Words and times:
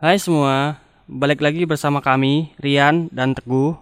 Hai 0.00 0.16
semua, 0.16 0.80
balik 1.04 1.44
lagi 1.44 1.68
bersama 1.68 2.00
kami, 2.00 2.56
Rian 2.56 3.12
dan 3.12 3.36
Teguh. 3.36 3.76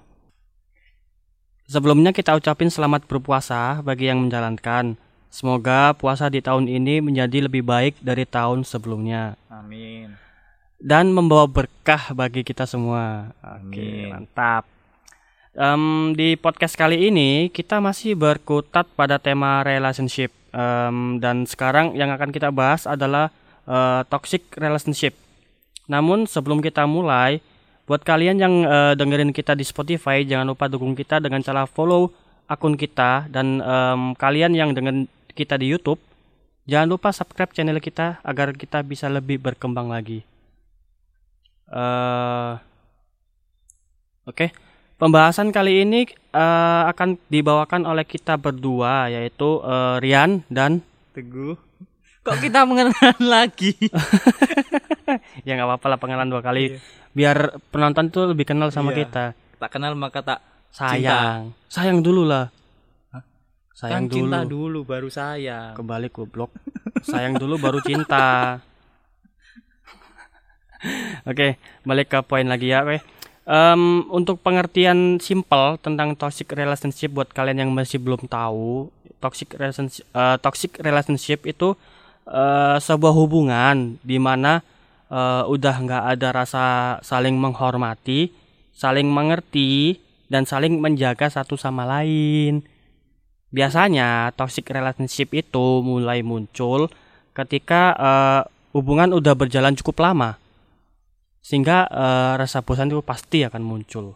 Sebelumnya 1.70 2.10
kita 2.10 2.34
ucapin 2.34 2.74
selamat 2.74 3.06
berpuasa 3.06 3.78
bagi 3.86 4.10
yang 4.10 4.26
menjalankan. 4.26 4.98
Semoga 5.30 5.94
puasa 5.94 6.26
di 6.26 6.42
tahun 6.42 6.66
ini 6.66 6.98
menjadi 6.98 7.46
lebih 7.46 7.62
baik 7.62 8.02
dari 8.02 8.26
tahun 8.26 8.66
sebelumnya 8.66 9.38
Amin. 9.46 10.18
dan 10.82 11.14
membawa 11.14 11.46
berkah 11.46 12.10
bagi 12.10 12.42
kita 12.42 12.66
semua. 12.66 13.30
Oke, 13.38 13.78
Amin. 13.78 14.10
mantap. 14.10 14.66
Em, 15.54 16.18
di 16.18 16.34
podcast 16.34 16.74
kali 16.74 17.14
ini 17.14 17.46
kita 17.46 17.78
masih 17.78 18.18
berkutat 18.18 18.90
pada 18.98 19.22
tema 19.22 19.62
relationship 19.62 20.34
Em, 20.48 21.20
dan 21.20 21.44
sekarang 21.44 21.92
yang 21.92 22.08
akan 22.08 22.32
kita 22.32 22.48
bahas 22.48 22.88
adalah 22.88 23.28
eh, 23.68 24.00
toxic 24.08 24.48
relationship. 24.56 25.12
Namun 25.88 26.28
sebelum 26.28 26.60
kita 26.60 26.84
mulai, 26.84 27.40
buat 27.88 28.04
kalian 28.04 28.36
yang 28.36 28.54
eh, 28.62 28.92
dengerin 28.94 29.32
kita 29.32 29.56
di 29.56 29.64
Spotify, 29.64 30.22
jangan 30.22 30.52
lupa 30.52 30.68
dukung 30.68 30.92
kita 30.92 31.18
dengan 31.18 31.40
cara 31.40 31.64
follow 31.64 32.12
akun 32.48 32.80
kita 32.80 33.28
dan 33.28 33.60
em, 33.60 34.16
kalian 34.16 34.56
yang 34.56 34.72
dengan 34.72 35.04
kita 35.36 35.60
di 35.60 35.68
YouTube, 35.68 36.00
jangan 36.64 36.88
lupa 36.88 37.12
subscribe 37.12 37.52
channel 37.52 37.76
kita 37.76 38.24
agar 38.24 38.56
kita 38.56 38.80
bisa 38.80 39.04
lebih 39.12 39.36
berkembang 39.36 39.92
lagi. 39.92 40.24
eh 41.68 42.56
Oke, 44.28 44.52
pembahasan 45.00 45.48
kali 45.48 45.88
ini 45.88 46.04
eh, 46.36 46.82
akan 46.92 47.16
dibawakan 47.32 47.88
oleh 47.88 48.04
kita 48.04 48.36
berdua 48.36 49.08
yaitu 49.08 49.64
eh, 49.64 49.96
Rian 50.04 50.44
dan 50.52 50.84
Teguh. 51.16 51.56
Kok 52.28 52.36
kita 52.44 52.68
mengenal 52.68 53.16
lagi? 53.40 53.72
ya 55.46 55.52
nggak 55.54 55.68
apa-apa 55.68 55.86
lah 55.88 55.98
pengenalan 55.98 56.28
dua 56.28 56.40
kali 56.40 56.62
Iya. 56.68 56.78
biar 57.12 57.36
penonton 57.68 58.08
tuh 58.08 58.30
lebih 58.30 58.44
kenal 58.44 58.68
sama 58.68 58.92
Iya. 58.92 59.04
kita. 59.04 59.24
tak 59.58 59.70
kenal 59.74 59.94
maka 59.94 60.22
tak 60.22 60.38
Sayang, 60.68 61.50
sayang 61.66 61.98
dulu 61.98 62.22
lah. 62.22 62.52
Sayang 63.72 64.06
kan 64.06 64.12
cinta 64.12 64.38
dulu. 64.44 64.82
dulu 64.82 64.84
baru 64.84 65.08
sayang. 65.08 65.72
Kebalik 65.74 66.12
goblok. 66.12 66.52
Sayang 67.02 67.34
dulu 67.34 67.56
baru 67.56 67.80
cinta. 67.80 68.58
Oke, 71.26 71.58
balik 71.82 72.08
ke 72.08 72.18
poin 72.22 72.46
lagi 72.46 72.70
ya, 72.70 72.86
oke. 72.86 73.02
Em, 73.48 73.82
untuk 74.10 74.38
pengertian 74.38 75.18
simpel 75.18 75.80
tentang 75.80 76.14
toxic 76.14 76.46
relationship 76.52 77.10
buat 77.10 77.32
kalian 77.32 77.66
yang 77.66 77.70
masih 77.72 77.98
belum 77.98 78.28
tahu, 78.28 78.92
toxic 79.18 79.56
relationship, 79.56 80.04
eh, 80.06 80.36
toxic 80.38 80.72
relationship 80.78 81.42
itu 81.44 81.74
eh, 82.28 82.76
sebuah 82.78 83.10
hubungan 83.10 83.96
di 84.04 84.20
mana 84.20 84.60
eh, 85.08 85.44
udah 85.44 85.74
nggak 85.84 86.04
ada 86.16 86.28
rasa 86.32 86.64
saling 87.02 87.36
menghormati, 87.36 88.32
saling 88.72 89.08
mengerti, 89.08 90.00
dan 90.28 90.44
saling 90.44 90.78
menjaga 90.78 91.32
satu 91.32 91.56
sama 91.56 91.88
lain. 91.88 92.64
Biasanya 93.48 94.36
toxic 94.36 94.68
relationship 94.68 95.32
itu 95.32 95.80
mulai 95.80 96.20
muncul 96.20 96.92
ketika 97.32 97.82
eh, 97.96 98.42
hubungan 98.76 99.16
udah 99.16 99.34
berjalan 99.34 99.74
cukup 99.74 100.04
lama. 100.04 100.36
Sehingga 101.40 101.88
eh, 101.88 102.32
rasa 102.36 102.60
bosan 102.60 102.92
itu 102.92 103.00
pasti 103.00 103.42
akan 103.42 103.64
muncul. 103.64 104.14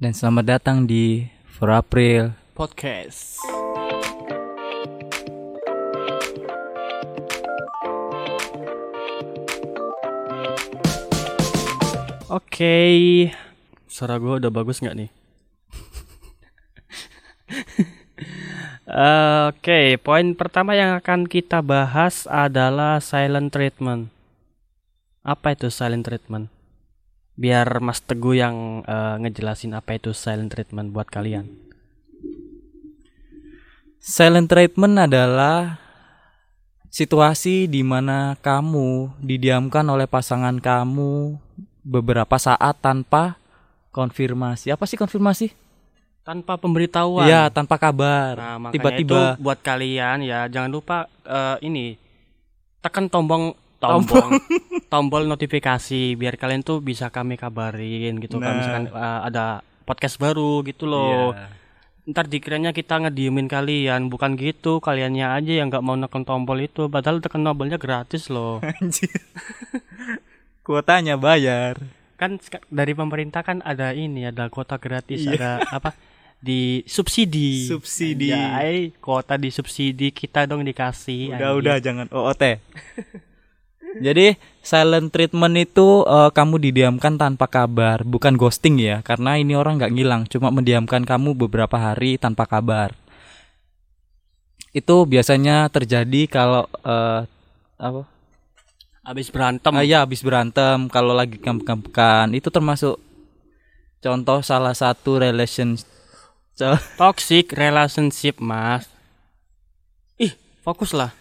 Dan 0.00 0.16
selamat 0.16 0.44
datang 0.58 0.88
di 0.88 1.28
For 1.54 1.70
April. 1.70 2.34
Podcast. 2.56 3.38
Oke, 12.32 13.28
suara 13.84 14.16
gue 14.16 14.40
udah 14.40 14.48
bagus 14.48 14.80
nggak 14.80 14.96
nih? 14.96 15.10
Eh, 18.88 19.42
Oke, 19.52 20.00
poin 20.00 20.32
pertama 20.32 20.72
yang 20.72 20.96
akan 20.96 21.28
kita 21.28 21.60
bahas 21.60 22.24
adalah 22.24 23.04
silent 23.04 23.52
treatment. 23.52 24.08
Apa 25.20 25.52
itu 25.52 25.68
silent 25.68 26.08
treatment? 26.08 26.48
Biar 27.36 27.68
Mas 27.84 28.00
Teguh 28.00 28.40
yang 28.40 28.80
eh, 28.88 29.20
ngejelasin 29.20 29.76
apa 29.76 30.00
itu 30.00 30.16
silent 30.16 30.48
treatment 30.48 30.96
buat 30.96 31.12
kalian. 31.12 31.44
Silent 34.00 34.48
treatment 34.48 34.96
adalah 34.96 35.76
situasi 36.88 37.68
di 37.68 37.84
mana 37.84 38.40
kamu 38.40 39.12
didiamkan 39.20 39.84
oleh 39.92 40.08
pasangan 40.08 40.56
kamu 40.56 41.43
beberapa 41.84 42.34
saat 42.40 42.80
tanpa 42.80 43.36
konfirmasi. 43.92 44.72
Apa 44.72 44.88
sih 44.88 44.96
konfirmasi? 44.96 45.52
Tanpa 46.24 46.56
pemberitahuan. 46.56 47.28
Iya, 47.28 47.52
tanpa 47.52 47.76
kabar. 47.76 48.34
Nah, 48.34 48.72
Tiba-tiba 48.72 49.36
itu 49.36 49.44
buat 49.44 49.60
kalian 49.60 50.24
ya 50.24 50.48
jangan 50.48 50.72
lupa 50.72 51.04
eh, 51.22 51.56
ini 51.62 52.00
tekan 52.80 53.12
tombol 53.12 53.52
tombol 53.76 54.40
tombol 54.92 55.22
notifikasi 55.28 56.16
biar 56.16 56.40
kalian 56.40 56.64
tuh 56.64 56.80
bisa 56.80 57.12
kami 57.12 57.36
kabarin 57.36 58.16
gitu 58.20 58.40
Nah. 58.40 58.56
misalkan 58.56 58.88
eh, 58.88 59.20
ada 59.28 59.60
podcast 59.84 60.16
baru 60.16 60.64
gitu 60.64 60.88
loh. 60.88 61.36
Iya. 61.36 61.52
Ntar 62.04 62.28
dikiranya 62.28 62.76
kita 62.76 63.00
ngediemin 63.00 63.48
kalian, 63.48 64.12
bukan 64.12 64.36
gitu. 64.36 64.76
Kaliannya 64.76 65.24
aja 65.40 65.52
yang 65.56 65.72
nggak 65.72 65.80
mau 65.80 65.96
neken 65.96 66.24
tombol 66.24 66.60
itu, 66.60 66.84
padahal 66.92 67.24
tekan 67.24 67.40
tombolnya 67.40 67.80
gratis 67.80 68.28
loh. 68.28 68.60
Anjir. 70.64 70.66
Kuotanya 70.66 71.14
bayar. 71.14 71.76
kan 72.14 72.38
dari 72.70 72.94
pemerintah 72.94 73.42
kan 73.42 73.60
ada 73.60 73.92
ini, 73.92 74.24
ada 74.24 74.48
kuota 74.48 74.78
gratis, 74.78 75.26
Iya. 75.26 75.34
ada 75.36 75.50
apa? 75.68 75.92
Di 76.40 76.80
subsidi. 76.86 77.68
Subsidi. 77.68 78.32
Anjay, 78.32 78.94
kuota 78.96 79.36
di 79.36 79.50
subsidi 79.50 80.08
kita 80.08 80.46
dong 80.46 80.62
dikasih. 80.62 81.34
Udah 81.34 81.42
anjing. 81.52 81.58
udah 81.60 81.76
jangan 81.82 82.06
OOT. 82.08 82.42
Jadi 84.06 84.34
silent 84.58 85.10
treatment 85.10 85.54
itu 85.54 86.02
eh, 86.02 86.30
kamu 86.32 86.58
didiamkan 86.58 87.14
tanpa 87.14 87.46
kabar, 87.46 88.02
bukan 88.02 88.34
ghosting 88.34 88.80
ya, 88.80 89.04
karena 89.04 89.36
ini 89.36 89.54
orang 89.54 89.76
nggak 89.78 89.92
ngilang, 89.94 90.22
cuma 90.26 90.48
mendiamkan 90.50 91.04
kamu 91.04 91.34
beberapa 91.36 91.76
hari 91.76 92.16
tanpa 92.16 92.48
kabar. 92.48 92.94
Itu 94.74 95.06
biasanya 95.06 95.70
terjadi 95.70 96.26
kalau 96.26 96.66
eh, 96.82 97.20
apa? 97.78 98.02
Habis 99.04 99.28
berantem. 99.28 99.68
Ah, 99.76 99.84
ya 99.84 100.00
habis 100.00 100.24
berantem, 100.24 100.88
kalau 100.88 101.12
lagi 101.12 101.36
kamp-kampan 101.36 102.32
itu 102.32 102.48
termasuk 102.48 102.96
contoh 104.00 104.40
salah 104.40 104.72
satu 104.72 105.20
relation 105.20 105.76
Toxic 107.00 107.52
relationship, 107.52 108.40
Mas. 108.40 108.88
Ih, 110.16 110.32
fokus 110.64 110.96
lah. 110.96 111.12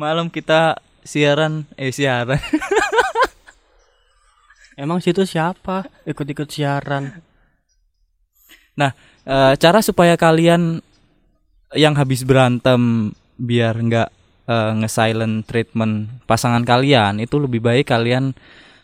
malam 0.00 0.32
kita 0.32 0.80
siaran 1.04 1.68
eh 1.76 1.92
siaran 1.92 2.40
Emang 4.80 4.96
situ 5.04 5.28
siapa? 5.28 5.84
Ikut-ikut 6.08 6.48
siaran. 6.48 7.20
Nah, 8.80 8.96
eh, 9.28 9.52
cara 9.60 9.84
supaya 9.84 10.16
kalian 10.16 10.80
yang 11.76 11.92
habis 12.00 12.24
berantem 12.24 13.12
biar 13.36 13.76
nggak 13.76 14.08
eh, 14.50 14.72
nge-silent 14.82 15.46
treatment 15.46 16.10
pasangan 16.26 16.66
kalian 16.66 17.22
itu 17.22 17.38
lebih 17.38 17.62
baik 17.62 17.86
kalian 17.86 18.34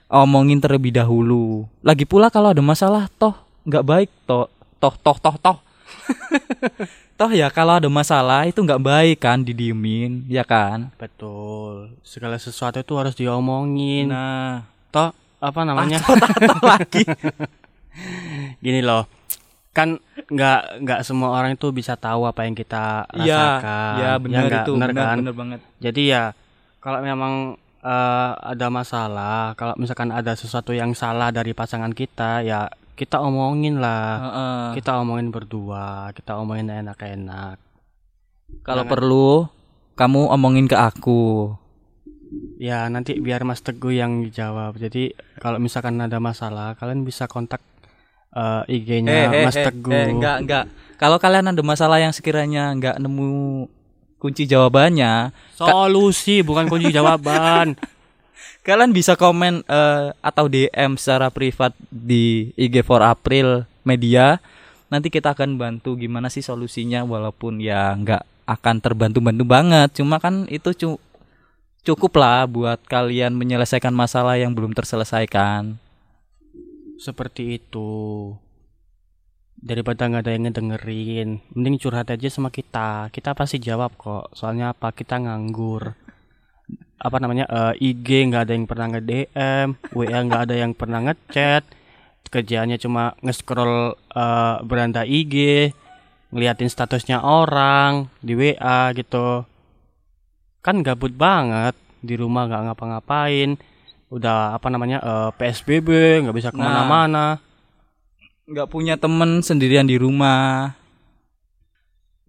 omongin 0.07 0.63
terlebih 0.63 0.95
dahulu. 0.95 1.67
Lagi 1.83 2.07
pula 2.07 2.31
kalau 2.31 2.55
ada 2.55 2.63
masalah 2.63 3.11
toh 3.19 3.35
nggak 3.67 3.83
baik 3.83 4.11
toh 4.31 4.47
toh 4.79 4.95
toh 5.03 5.19
toh 5.19 5.37
toh. 5.43 5.59
toh 7.19 7.31
ya 7.35 7.51
kalau 7.51 7.83
ada 7.83 7.89
masalah 7.91 8.47
itu 8.47 8.63
nggak 8.63 8.83
baik 8.83 9.19
kan 9.19 9.43
didiemin 9.43 10.23
ya 10.31 10.47
kan. 10.47 10.95
Betul. 10.95 11.91
Segala 12.07 12.39
sesuatu 12.39 12.79
itu 12.79 12.95
harus 12.95 13.19
diomongin. 13.19 14.15
Nah, 14.15 14.63
Toh 14.95 15.11
apa 15.43 15.61
namanya? 15.67 15.99
toh 16.01 16.15
toh 16.15 16.61
lagi. 16.63 17.03
Gini 18.65 18.81
loh. 18.85 19.16
Kan 19.77 20.01
nggak 20.27 20.81
nggak 20.81 21.01
semua 21.05 21.37
orang 21.37 21.53
itu 21.53 21.69
bisa 21.71 21.93
tahu 21.95 22.25
apa 22.25 22.49
yang 22.49 22.57
kita 22.57 23.05
Iya, 23.13 23.37
rasakan. 23.61 23.93
ya 24.01 24.11
benar 24.17 24.43
nggak? 24.43 24.65
itu, 24.65 24.73
benar 24.73 24.91
benar, 24.91 25.05
kan? 25.05 25.17
benar 25.21 25.35
banget. 25.37 25.61
Jadi 25.79 26.03
ya 26.09 26.25
kalau 26.81 27.05
memang 27.05 27.35
eh, 27.79 28.31
ada 28.33 28.67
masalah, 28.67 29.53
kalau 29.55 29.77
misalkan 29.77 30.11
ada 30.11 30.33
sesuatu 30.33 30.73
yang 30.73 30.91
salah 30.91 31.29
dari 31.29 31.53
pasangan 31.53 31.93
kita, 31.93 32.41
ya 32.41 32.67
kita 32.97 33.21
omongin 33.21 33.77
lah. 33.77 34.09
Heeh. 34.19 34.81
Kita 34.81 34.97
omongin 34.97 35.29
berdua, 35.29 36.11
kita 36.11 36.35
omongin 36.35 36.73
enak-enak. 36.73 37.61
Kalau 38.65 38.83
Jangan- 38.83 38.91
perlu 38.91 39.31
kamu 39.95 40.21
omongin 40.33 40.67
ke 40.67 40.75
aku. 40.75 41.53
Ya 42.59 42.89
nanti 42.89 43.21
biar 43.21 43.45
Mas 43.45 43.61
Teguh 43.61 43.95
yang 43.95 44.25
dijawab. 44.25 44.75
Jadi 44.77 45.13
kalau 45.39 45.61
misalkan 45.61 46.01
ada 46.01 46.19
masalah, 46.19 46.75
kalian 46.75 47.05
bisa 47.05 47.29
kontak 47.29 47.61
eh, 48.37 48.63
IG-nya 48.71 49.33
Mas 49.43 49.57
Teguh. 49.57 49.89
eh, 49.91 50.07
enggak, 50.13 50.37
enggak. 50.45 50.65
Kalau 50.97 51.17
kalian 51.17 51.49
ada 51.49 51.63
masalah 51.63 51.97
yang 51.97 52.13
sekiranya 52.13 52.69
enggak 52.69 52.97
nemu 52.97 53.65
kunci 54.17 54.45
jawabannya, 54.45 55.33
Solusi 55.53 56.41
bukan 56.41 56.69
kunci 56.69 56.89
jawaban. 56.89 57.77
Kalian 58.67 58.91
bisa 58.91 59.15
komen 59.15 59.63
eh, 59.63 60.09
atau 60.19 60.45
DM 60.47 60.99
secara 60.99 61.31
privat 61.31 61.71
di 61.87 62.51
IG 62.55 62.83
for 62.83 62.99
April 62.99 63.63
Media. 63.83 64.43
Nanti 64.87 65.07
kita 65.07 65.35
akan 65.35 65.55
bantu 65.55 65.95
gimana 65.95 66.27
sih 66.27 66.43
solusinya 66.43 67.03
walaupun 67.03 67.59
ya 67.59 67.95
nggak 67.95 68.23
akan 68.47 68.77
terbantu-bantu 68.79 69.43
banget. 69.43 69.95
Cuma 69.95 70.19
kan 70.19 70.47
itu 70.47 70.75
cu- 70.75 71.03
cukup 71.83 72.19
lah 72.19 72.43
buat 72.47 72.83
kalian 72.87 73.35
menyelesaikan 73.35 73.95
masalah 73.95 74.35
yang 74.35 74.51
belum 74.51 74.75
terselesaikan. 74.75 75.79
Seperti 76.97 77.61
itu. 77.61 78.33
Daripada 79.57 80.09
nggak 80.09 80.23
ada 80.25 80.33
yang 80.37 80.45
ngedengerin, 80.49 81.29
mending 81.57 81.77
curhat 81.81 82.13
aja 82.13 82.29
sama 82.29 82.53
kita. 82.53 83.09
Kita 83.13 83.33
pasti 83.33 83.57
jawab 83.61 83.97
kok. 83.97 84.33
Soalnya 84.37 84.73
apa? 84.77 84.93
Kita 84.93 85.17
nganggur. 85.17 85.97
Apa 86.97 87.17
namanya? 87.21 87.45
eh, 87.49 87.93
IG 87.93 88.29
nggak 88.33 88.49
ada 88.49 88.53
yang 88.57 88.67
pernah 88.69 88.87
nge 88.93 89.03
DM, 89.05 89.69
WA 89.93 90.19
nggak 90.25 90.43
ada 90.49 90.55
yang 90.57 90.73
pernah 90.73 91.01
ngechat. 91.05 91.65
Kerjaannya 92.27 92.77
cuma 92.81 93.17
nge-scroll 93.25 93.97
eh, 93.97 94.57
beranda 94.65 95.05
IG, 95.05 95.69
ngeliatin 96.33 96.69
statusnya 96.69 97.25
orang 97.25 98.09
di 98.21 98.37
WA 98.37 98.93
gitu. 98.93 99.45
Kan 100.61 100.85
gabut 100.85 101.13
banget 101.17 101.77
di 102.05 102.15
rumah 102.17 102.49
nggak 102.49 102.63
ngapa-ngapain. 102.73 103.57
Udah 104.07 104.55
apa 104.55 104.71
namanya? 104.71 105.03
eh, 105.03 105.31
PSBB, 105.35 105.89
nggak 106.27 106.37
bisa 106.37 106.51
ke 106.55 106.59
mana-mana. 106.59 107.43
nggak 108.47 108.71
punya 108.71 108.95
temen 108.95 109.43
sendirian 109.43 109.91
di 109.91 109.99
rumah. 109.99 110.79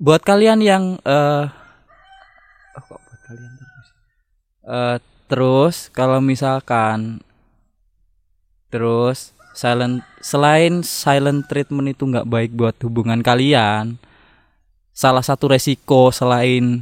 Buat 0.02 0.26
kalian 0.26 0.66
yang 0.66 0.98
eh 1.06 1.46
oh, 2.74 2.82
kok 2.82 2.98
buat 2.98 3.20
kalian 3.30 3.52
terus? 3.54 3.88
Eh, 4.66 4.98
terus 5.30 5.76
kalau 5.94 6.18
misalkan 6.18 7.22
terus 8.74 9.38
silent 9.54 10.02
selain 10.22 10.82
silent 10.82 11.46
treatment 11.46 11.94
itu 11.94 12.06
nggak 12.06 12.30
baik 12.30 12.52
buat 12.58 12.74
hubungan 12.82 13.22
kalian, 13.22 14.02
salah 14.98 15.22
satu 15.22 15.54
resiko 15.54 16.10
selain 16.10 16.82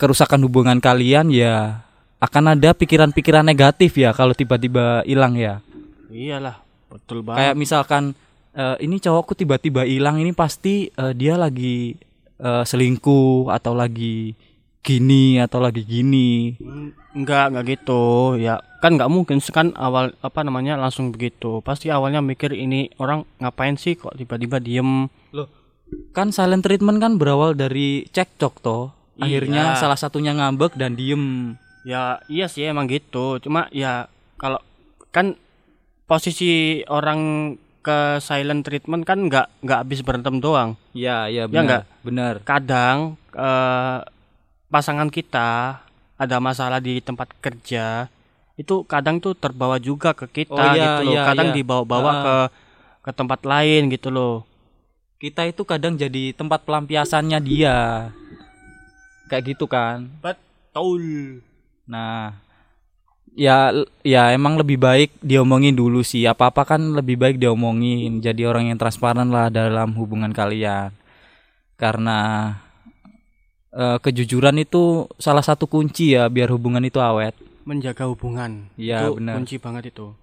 kerusakan 0.00 0.48
hubungan 0.48 0.80
kalian 0.80 1.28
ya 1.28 1.84
akan 2.22 2.54
ada 2.54 2.70
pikiran-pikiran 2.70 3.42
negatif 3.42 3.98
ya 3.98 4.14
kalau 4.14 4.30
tiba-tiba 4.30 5.02
hilang 5.02 5.34
ya. 5.34 5.58
Iyalah, 6.06 6.62
betul 6.86 7.20
banget. 7.20 7.38
kayak 7.42 7.54
misalkan 7.58 8.14
eh, 8.52 8.76
ini 8.78 8.96
cowokku 8.96 9.34
tiba-tiba 9.34 9.82
hilang 9.82 10.16
ini 10.16 10.30
pasti 10.30 10.86
eh, 10.88 11.12
dia 11.12 11.34
lagi 11.34 11.98
eh, 12.38 12.62
selingkuh 12.62 13.50
atau 13.50 13.74
lagi 13.74 14.38
gini 14.82 15.38
atau 15.38 15.58
lagi 15.58 15.82
gini 15.82 16.58
Mm, 16.58 16.90
Enggak, 17.12 17.52
enggak 17.52 17.64
gitu. 17.70 18.02
Ya, 18.36 18.56
kan 18.78 18.96
enggak 18.96 19.10
mungkin 19.10 19.36
kan 19.44 19.74
awal 19.74 20.16
apa 20.18 20.40
namanya 20.40 20.74
langsung 20.74 21.10
begitu. 21.10 21.60
Pasti 21.60 21.86
awalnya 21.88 22.22
mikir 22.22 22.50
ini 22.50 22.88
orang 22.96 23.26
ngapain 23.36 23.74
sih 23.74 23.94
kok 23.94 24.14
tiba-tiba 24.14 24.56
diem. 24.58 25.10
loh 25.30 25.48
kan 26.10 26.32
silent 26.32 26.64
treatment 26.64 26.96
kan 26.96 27.20
berawal 27.20 27.52
dari 27.52 28.08
cekcok 28.08 28.54
toh 28.60 28.96
akhirnya 29.16 29.76
Iya. 29.76 29.78
salah 29.78 30.00
satunya 30.00 30.32
ngambek 30.32 30.72
dan 30.72 30.96
diem 30.96 31.52
Ya, 31.82 32.22
iya 32.26 32.46
sih 32.46 32.62
emang 32.62 32.86
gitu. 32.86 33.38
Cuma 33.38 33.66
ya 33.70 34.06
kalau 34.36 34.62
kan 35.10 35.34
posisi 36.04 36.50
orang 36.86 37.54
ke 37.78 37.98
silent 38.18 38.62
treatment 38.62 39.02
kan 39.02 39.18
enggak 39.20 39.50
enggak 39.58 39.78
habis 39.80 40.00
berantem 40.00 40.38
doang. 40.38 40.78
ya 40.92 41.26
ya 41.26 41.44
Ya 41.44 41.44
benar 41.44 41.64
nggak? 41.64 41.84
benar 42.00 42.34
Kadang 42.42 42.98
eh, 43.32 43.98
pasangan 44.68 45.08
kita 45.08 45.82
ada 46.14 46.36
masalah 46.38 46.78
di 46.78 46.98
tempat 46.98 47.26
kerja 47.36 48.06
itu 48.54 48.84
kadang 48.84 49.18
tuh 49.18 49.34
terbawa 49.34 49.76
juga 49.76 50.12
ke 50.12 50.28
kita 50.30 50.54
Oh, 50.54 50.70
iya, 50.70 50.84
gitu 50.94 51.00
loh. 51.02 51.12
iya, 51.12 51.22
kadang 51.26 51.48
iya. 51.50 51.56
dibawa-bawa 51.56 52.10
Ah. 52.10 52.20
ke 52.22 52.36
ke 53.02 53.10
tempat 53.12 53.40
lain 53.42 53.90
gitu 53.90 54.08
loh. 54.08 54.46
kita 55.18 55.42
itu 55.44 55.62
kadang 55.62 55.94
jadi 55.94 56.30
tempat 56.32 56.62
pelampiasannya 56.62 57.38
dia 57.40 58.10
kayak 59.24 59.54
gitu 59.54 59.66
kan 59.66 60.06
Betul. 60.18 61.02
Nah, 61.88 62.36
ya 63.32 63.72
ya 64.04 64.30
emang 64.30 64.60
lebih 64.60 64.78
baik 64.78 65.10
diomongin 65.24 65.74
dulu 65.74 66.04
sih. 66.04 66.24
Apa-apa 66.28 66.76
kan 66.76 66.80
lebih 66.94 67.18
baik 67.18 67.36
diomongin. 67.40 68.22
Jadi 68.22 68.46
orang 68.46 68.70
yang 68.70 68.78
transparan 68.78 69.28
lah 69.32 69.48
dalam 69.48 69.94
hubungan 69.98 70.30
kalian. 70.30 70.94
Karena 71.74 72.50
eh, 73.74 73.98
kejujuran 73.98 74.60
itu 74.62 75.08
salah 75.18 75.42
satu 75.42 75.66
kunci 75.66 76.14
ya 76.14 76.28
biar 76.30 76.52
hubungan 76.52 76.84
itu 76.84 77.02
awet. 77.02 77.34
Menjaga 77.62 78.10
hubungan. 78.10 78.70
Iya, 78.74 79.06
itu 79.06 79.22
benar. 79.22 79.34
kunci 79.38 79.56
banget 79.58 79.94
itu. 79.94 80.14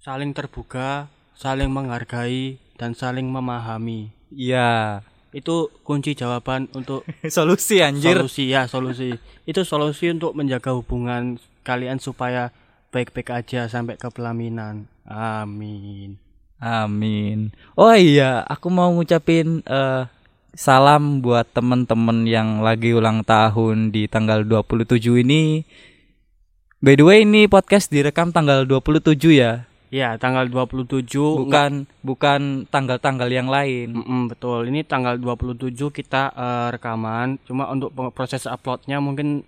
Saling 0.00 0.32
terbuka, 0.32 1.12
saling 1.36 1.68
menghargai 1.68 2.56
dan 2.80 2.96
saling 2.96 3.28
memahami. 3.28 4.08
Iya. 4.32 5.04
Itu 5.30 5.68
kunci 5.84 6.16
jawaban 6.16 6.72
untuk 6.72 7.04
Solusi 7.28 7.84
anjir. 7.84 8.16
solusi 8.16 8.48
ya, 8.48 8.64
solusi. 8.64 9.12
Itu 9.44 9.62
solusi 9.62 10.08
untuk 10.08 10.32
menjaga 10.32 10.72
hubungan 10.72 11.36
kalian 11.62 12.00
supaya 12.00 12.48
baik-baik 12.88 13.44
aja 13.44 13.68
sampai 13.68 14.00
ke 14.00 14.08
pelaminan. 14.08 14.88
Amin. 15.04 16.16
Amin. 16.58 17.52
Oh 17.76 17.92
iya, 17.92 18.42
aku 18.48 18.72
mau 18.72 18.88
ngucapin 18.90 19.60
eh, 19.62 20.02
salam 20.56 21.20
buat 21.20 21.46
temen-temen 21.52 22.24
yang 22.24 22.64
lagi 22.64 22.96
ulang 22.96 23.22
tahun 23.22 23.92
di 23.92 24.08
tanggal 24.08 24.42
27 24.42 25.22
ini. 25.22 25.62
By 26.80 26.96
the 26.96 27.04
way, 27.04 27.18
ini 27.22 27.46
podcast 27.46 27.92
direkam 27.92 28.32
tanggal 28.32 28.64
27 28.64 29.14
ya. 29.36 29.67
Ya, 29.88 30.14
tanggal 30.14 30.44
27 30.46 31.00
enggak- 31.00 31.40
Bukan 31.40 31.72
bukan 32.02 32.40
tanggal-tanggal 32.66 33.28
yang 33.28 33.48
lain. 33.48 33.96
Mm-mm, 33.96 34.28
betul. 34.28 34.68
Ini 34.68 34.84
tanggal 34.84 35.16
27 35.16 35.88
kita 35.88 36.28
eh, 36.30 36.68
rekaman. 36.70 37.40
Cuma 37.42 37.68
untuk 37.68 37.88
proses 38.12 38.44
uploadnya 38.44 38.98
mungkin 38.98 39.44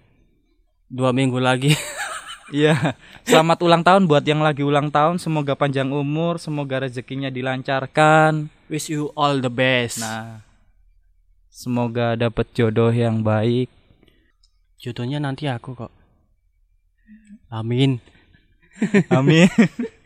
dua 0.87 1.13
minggu 1.13 1.37
lagi. 1.39 1.73
Iya. 2.51 2.99
Selamat 3.23 3.63
ulang 3.63 3.87
tahun 3.87 4.11
buat 4.11 4.27
yang 4.27 4.43
lagi 4.43 4.67
ulang 4.67 4.91
tahun. 4.91 5.23
Semoga 5.23 5.55
panjang 5.55 5.87
umur, 5.87 6.35
semoga 6.35 6.83
rezekinya 6.83 7.31
dilancarkan. 7.31 8.51
Wish 8.67 8.91
you 8.91 9.15
all 9.15 9.39
the 9.39 9.47
best. 9.47 10.03
Nah, 10.03 10.43
semoga 11.47 12.19
dapat 12.19 12.51
jodoh 12.51 12.91
yang 12.91 13.23
baik. 13.23 13.71
Jodohnya 14.83 15.23
nanti 15.23 15.47
aku 15.47 15.79
kok. 15.79 15.95
Amin. 17.55 18.03
Amin. 19.15 19.47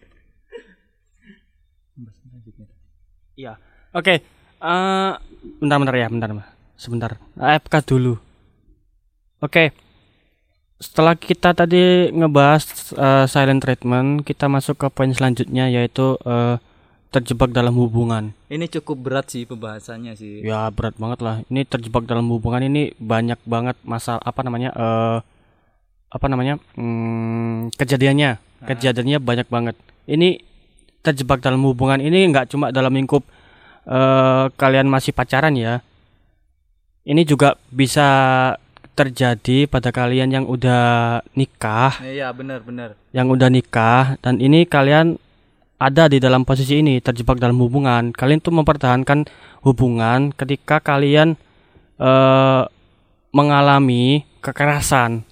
Iya. 3.35 3.59
Oke. 3.95 4.23
eh 4.65 5.13
bentar-bentar 5.61 5.95
ya, 5.95 6.09
bentar. 6.09 6.31
Sebentar. 6.75 7.11
AFK 7.37 7.75
dulu. 7.85 8.17
Oke. 9.45 9.77
Setelah 10.81 11.15
kita 11.15 11.55
tadi 11.55 12.11
ngebahas 12.11 12.65
eh, 12.97 13.27
silent 13.29 13.61
treatment, 13.63 14.25
kita 14.27 14.51
masuk 14.51 14.77
ke 14.81 14.87
poin 14.91 15.13
selanjutnya 15.13 15.69
yaitu 15.71 16.17
eh, 16.25 16.57
terjebak 17.15 17.55
dalam 17.55 17.79
hubungan. 17.79 18.35
Ini 18.51 18.67
cukup 18.67 19.07
berat 19.07 19.31
sih 19.31 19.47
pembahasannya 19.47 20.19
sih. 20.19 20.43
Ya 20.43 20.67
berat 20.75 20.99
banget 20.99 21.23
lah. 21.23 21.37
Ini 21.47 21.63
terjebak 21.63 22.11
dalam 22.11 22.27
hubungan 22.27 22.59
ini 22.67 22.91
banyak 22.99 23.39
banget 23.47 23.79
masalah 23.87 24.19
apa 24.27 24.43
namanya 24.43 24.75
eh 24.75 25.19
apa 26.11 26.27
namanya 26.31 26.59
hmm, 26.75 27.75
kejadiannya 27.79 28.43
kejadiannya 28.67 29.19
banyak 29.23 29.47
banget. 29.47 29.77
Ini 30.11 30.43
terjebak 31.05 31.45
dalam 31.45 31.61
hubungan 31.63 32.01
ini 32.01 32.25
nggak 32.33 32.49
cuma 32.51 32.73
dalam 32.73 32.97
lingkup 32.97 33.23
eh 33.85 34.45
kalian 34.57 34.89
masih 34.89 35.13
pacaran 35.13 35.53
ya. 35.53 35.85
Ini 37.05 37.21
juga 37.29 37.61
bisa 37.69 38.09
terjadi 38.97 39.69
pada 39.69 39.93
kalian 39.93 40.33
yang 40.33 40.45
udah 40.49 41.21
nikah, 41.37 42.01
Iya 42.01 42.33
benar 42.33 42.65
benar. 42.65 42.97
yang 43.13 43.29
udah 43.29 43.51
nikah 43.53 44.17
dan 44.25 44.41
ini 44.41 44.65
kalian 44.65 45.21
ada 45.77 46.07
di 46.09 46.23
dalam 46.23 46.47
posisi 46.47 46.81
ini 46.81 47.03
terjebak 47.03 47.37
dalam 47.43 47.59
hubungan 47.61 48.15
kalian 48.15 48.39
tuh 48.41 48.55
mempertahankan 48.55 49.27
hubungan 49.67 50.31
ketika 50.33 50.79
kalian 50.81 51.35
eh 51.99 52.63
mengalami 53.35 54.23
kekerasan 54.39 55.27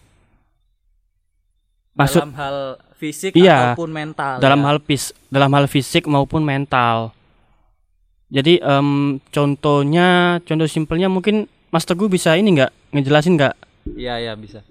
maksud 1.93 2.21
dalam 2.23 2.35
hal 2.35 2.57
fisik 2.95 3.33
Iya, 3.35 3.75
ataupun 3.75 3.91
mental. 3.91 4.39
dalam 4.39 4.61
ya. 4.61 4.67
hal 4.69 4.79
fis 4.81 5.05
dalam 5.27 5.51
hal 5.51 5.67
fisik 5.67 6.05
maupun 6.07 6.41
mental 6.41 7.11
jadi 8.29 8.59
em, 8.59 9.21
contohnya 9.29 10.09
contoh 10.43 10.65
simpelnya 10.65 11.07
mungkin 11.07 11.45
Mas 11.69 11.85
Teguh 11.85 12.09
bisa 12.09 12.33
ini 12.33 12.57
nggak 12.57 12.73
ngejelasin 12.91 13.37
nggak 13.37 13.55
Iya 13.83 14.15
iya 14.23 14.33
bisa. 14.39 14.63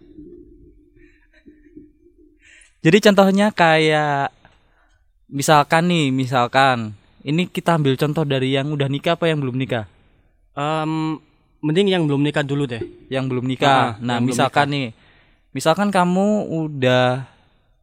Jadi 2.81 2.97
contohnya 3.03 3.51
kayak 3.51 4.33
misalkan 5.27 5.85
nih, 5.85 6.09
misalkan 6.09 6.97
ini 7.21 7.45
kita 7.45 7.77
ambil 7.77 7.93
contoh 7.93 8.25
dari 8.25 8.55
yang 8.55 8.71
udah 8.71 8.89
nikah 8.89 9.13
apa 9.13 9.29
yang 9.29 9.37
belum 9.37 9.53
nikah? 9.53 9.85
Em, 10.57 11.19
mending 11.61 11.91
yang 11.91 12.03
belum 12.09 12.19
nikah 12.19 12.43
dulu 12.43 12.67
deh 12.67 12.81
Yang 13.07 13.25
belum 13.31 13.45
nikah. 13.47 13.95
Ah, 13.95 14.01
nah, 14.01 14.17
belum 14.19 14.33
misalkan 14.33 14.67
nih 14.67 14.85
misalkan 15.51 15.89
kamu 15.89 16.27
udah 16.47 17.27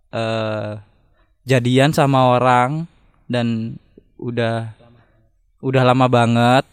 eh 0.08 0.72
jadian 1.44 1.92
sama 1.92 2.28
orang 2.30 2.84
dan 3.25 3.76
udah 4.16 4.72
udah 5.58 5.82
lama 5.82 6.06
banget 6.06 6.64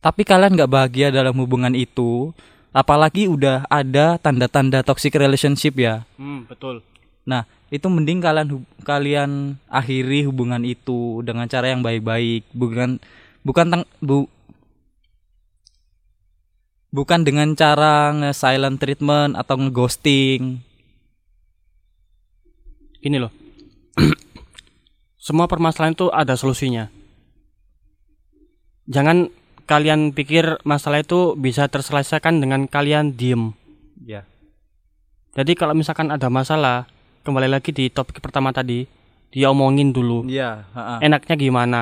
tapi 0.00 0.24
kalian 0.24 0.56
nggak 0.56 0.68
bahagia 0.70 1.08
dalam 1.08 1.36
hubungan 1.36 1.72
itu 1.72 2.32
apalagi 2.70 3.26
udah 3.26 3.64
ada 3.66 4.16
tanda-tanda 4.16 4.80
toxic 4.80 5.12
relationship 5.12 5.76
ya 5.76 6.04
Hmm, 6.16 6.44
betul. 6.44 6.80
nah 7.24 7.44
itu 7.68 7.86
mending 7.86 8.18
kalian 8.18 8.48
kalian 8.82 9.30
akhiri 9.66 10.24
hubungan 10.24 10.64
itu 10.64 11.20
dengan 11.22 11.46
cara 11.46 11.70
yang 11.70 11.80
baik-baik 11.80 12.48
bukan 12.50 12.96
bukan 13.40 13.66
teng- 13.68 13.90
bu, 13.98 14.26
bukan 16.90 17.22
dengan 17.22 17.54
cara 17.54 18.10
nge-silent 18.14 18.82
treatment 18.82 19.38
atau 19.38 19.56
nge-ghosting 19.58 20.62
Ini 23.00 23.16
loh. 23.16 23.32
Semua 25.26 25.48
permasalahan 25.48 25.96
itu 25.96 26.12
ada 26.12 26.36
solusinya. 26.36 26.92
Jangan 28.84 29.32
kalian 29.64 30.12
pikir 30.12 30.60
masalah 30.68 31.00
itu 31.00 31.32
bisa 31.32 31.64
terselesaikan 31.64 32.44
dengan 32.44 32.68
kalian 32.68 33.16
diem. 33.16 33.56
ya 34.04 34.28
Jadi 35.32 35.56
kalau 35.56 35.72
misalkan 35.72 36.12
ada 36.12 36.28
masalah, 36.28 36.84
kembali 37.24 37.48
lagi 37.48 37.72
di 37.72 37.88
topik 37.88 38.20
pertama 38.20 38.52
tadi, 38.52 38.84
dia 39.32 39.48
omongin 39.48 39.96
dulu. 39.96 40.28
iya 40.28 40.68
ha-ha. 40.76 41.00
Enaknya 41.00 41.34
gimana? 41.40 41.80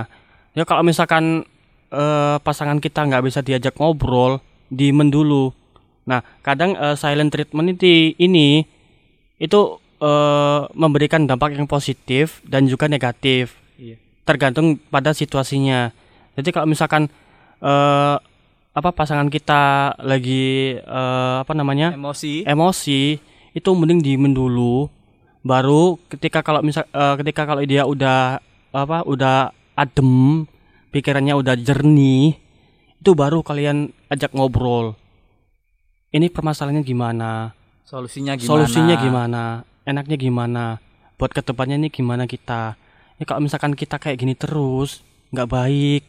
Ya 0.54 0.62
kalau 0.62 0.86
misalkan 0.86 1.42
eh, 1.90 2.36
pasangan 2.38 2.78
kita 2.78 3.08
nggak 3.10 3.24
bisa 3.26 3.42
diajak 3.42 3.74
ngobrol, 3.74 4.38
diemen 4.68 5.12
dulu. 5.12 5.52
Nah, 6.08 6.25
kadang 6.40 6.72
eh, 6.76 6.96
silent 6.96 7.32
treatment 7.32 7.76
itu 7.76 8.16
ini 8.16 8.64
itu 9.37 9.60
eh, 10.00 10.60
memberikan 10.72 11.28
dampak 11.28 11.56
yang 11.56 11.68
positif 11.68 12.40
dan 12.48 12.64
juga 12.64 12.88
negatif. 12.88 13.56
Iya. 13.76 14.00
Tergantung 14.25 14.80
pada 14.88 15.12
situasinya. 15.12 15.92
Jadi 16.38 16.48
kalau 16.54 16.68
misalkan 16.70 17.12
eh, 17.60 18.16
apa 18.78 18.90
pasangan 18.94 19.26
kita 19.28 19.94
lagi 20.00 20.78
eh, 20.78 21.37
apa 21.42 21.52
namanya? 21.52 21.92
emosi 21.98 22.46
emosi 22.46 23.00
itu 23.56 23.70
mending 23.75 24.00
diemin 24.04 24.32
dulu 24.37 24.87
baru 25.42 25.98
ketika 26.12 26.44
kalau 26.46 26.62
misal 26.62 26.87
eh, 26.87 27.14
ketika 27.18 27.42
kalau 27.48 27.62
dia 27.66 27.82
udah 27.88 28.38
apa 28.70 29.02
udah 29.08 29.50
adem 29.75 30.44
pikirannya 30.92 31.34
udah 31.34 31.54
jernih 31.56 32.37
itu 32.98 33.10
baru 33.14 33.46
kalian 33.46 33.94
ajak 34.10 34.34
ngobrol. 34.34 34.98
Ini 36.10 36.32
permasalahannya 36.32 36.82
gimana? 36.82 37.52
Solusinya 37.86 38.34
gimana? 38.34 38.48
Solusinya 38.50 38.94
gimana? 38.98 39.42
Enaknya 39.86 40.16
gimana? 40.18 40.64
Buat 41.16 41.32
ke 41.36 41.42
depannya 41.44 41.78
ini 41.78 41.88
gimana 41.88 42.26
kita? 42.26 42.74
Ya 43.18 43.24
kalau 43.26 43.42
misalkan 43.42 43.74
kita 43.74 43.98
kayak 43.98 44.18
gini 44.18 44.34
terus 44.38 45.02
nggak 45.28 45.50
baik 45.50 46.04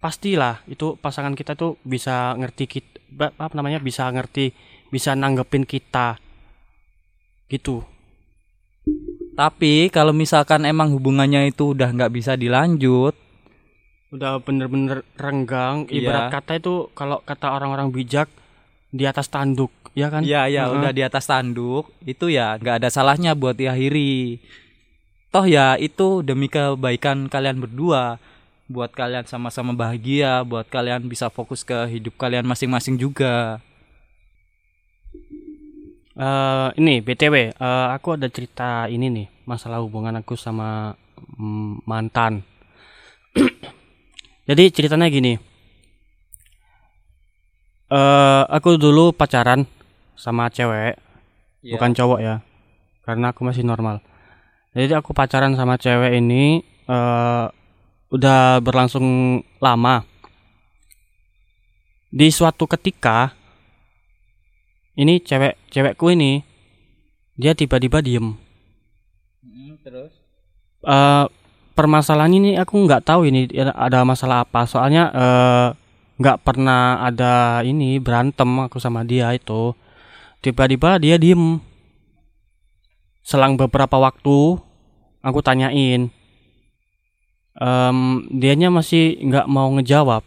pastilah 0.00 0.62
itu 0.70 0.94
pasangan 1.02 1.34
kita 1.34 1.58
tuh 1.58 1.76
bisa 1.82 2.32
ngerti 2.38 2.64
kita 2.68 3.34
apa 3.36 3.52
namanya? 3.58 3.82
Bisa 3.82 4.06
ngerti 4.08 4.54
bisa 4.90 5.18
nanggepin 5.18 5.66
kita. 5.66 6.18
Gitu. 7.50 7.82
Tapi 9.36 9.92
kalau 9.92 10.14
misalkan 10.14 10.64
emang 10.64 10.94
hubungannya 10.94 11.50
itu 11.50 11.74
udah 11.74 11.90
nggak 11.92 12.12
bisa 12.14 12.38
dilanjut 12.38 13.25
udah 14.16 14.40
bener-bener 14.40 15.04
renggang 15.14 15.84
Iya. 15.86 16.00
ibarat 16.00 16.24
kata 16.32 16.52
itu 16.56 16.74
kalau 16.96 17.20
kata 17.22 17.52
orang-orang 17.52 17.92
bijak 17.92 18.26
di 18.90 19.04
atas 19.04 19.28
tanduk 19.28 19.70
ya 19.92 20.08
kan 20.08 20.24
Iya 20.24 20.48
ya 20.48 20.62
Heeh. 20.66 20.74
udah 20.76 20.90
di 20.90 21.02
atas 21.04 21.24
tanduk 21.24 21.92
itu 22.02 22.32
ya 22.32 22.56
nggak 22.56 22.82
ada 22.82 22.88
salahnya 22.88 23.36
buat 23.36 23.54
diakhiri. 23.54 24.40
Toh 25.28 25.44
ya 25.44 25.76
itu 25.76 26.24
demi 26.24 26.48
kebaikan 26.48 27.28
kalian 27.28 27.60
berdua, 27.60 28.16
buat 28.66 28.88
kalian 28.88 29.28
sama-sama 29.28 29.76
bahagia, 29.76 30.40
buat 30.42 30.64
kalian 30.66 31.04
bisa 31.04 31.28
fokus 31.28 31.60
ke 31.60 31.76
hidup 31.92 32.16
kalian 32.16 32.48
masing-masing 32.48 32.96
juga. 32.96 33.60
Eh, 36.16 36.68
ini 36.80 37.04
btw 37.04 37.52
eh, 37.52 37.86
aku 37.92 38.16
ada 38.16 38.24
cerita 38.32 38.88
ini 38.88 39.12
nih 39.12 39.26
masalah 39.44 39.84
hubungan 39.84 40.16
aku 40.16 40.32
sama 40.32 40.96
mm, 41.36 41.84
mantan 41.84 42.40
jadi 44.46 44.70
ceritanya 44.70 45.10
gini 45.10 45.38
eh 47.86 48.42
aku 48.50 48.78
dulu 48.78 49.14
pacaran 49.14 49.66
sama 50.18 50.50
cewek 50.50 50.98
Iya. 51.66 51.74
bukan 51.74 51.90
cowok 51.98 52.18
ya 52.22 52.34
karena 53.02 53.34
aku 53.34 53.42
masih 53.42 53.66
normal 53.66 53.98
jadi 54.70 55.02
aku 55.02 55.10
pacaran 55.10 55.58
sama 55.58 55.74
cewek 55.74 56.22
ini 56.22 56.62
eh 56.86 57.44
udah 58.14 58.62
berlangsung 58.62 59.42
lama 59.58 60.06
di 62.14 62.30
suatu 62.30 62.70
ketika 62.70 63.34
ini 64.94 65.18
cewek 65.18 65.58
cewekku 65.74 66.14
ini 66.14 66.46
dia 67.34 67.52
tiba-tiba 67.52 67.98
diem 67.98 68.38
terus? 69.82 70.14
Eh 70.86 71.24
permasalahan 71.76 72.32
ini 72.32 72.50
aku 72.56 72.74
nggak 72.88 73.04
tahu 73.04 73.28
ini 73.28 73.52
ada 73.76 74.00
masalah 74.02 74.48
apa 74.48 74.64
soalnya 74.64 75.12
eh, 75.12 75.68
nggak 76.16 76.40
pernah 76.40 77.04
ada 77.04 77.60
ini 77.60 78.00
berantem 78.00 78.48
aku 78.64 78.80
sama 78.80 79.04
dia 79.04 79.28
itu 79.36 79.76
tiba-tiba 80.40 80.96
dia 80.96 81.20
diem 81.20 81.60
selang 83.20 83.60
beberapa 83.60 84.00
waktu 84.00 84.56
aku 85.20 85.38
tanyain 85.44 86.08
em 87.56 87.98
dianya 88.32 88.72
masih 88.72 89.20
nggak 89.20 89.46
mau 89.46 89.68
ngejawab 89.76 90.24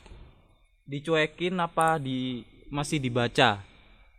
Dicuekin 0.89 1.53
apa 1.61 2.01
di 2.01 2.41
masih 2.73 2.97
dibaca? 2.97 3.61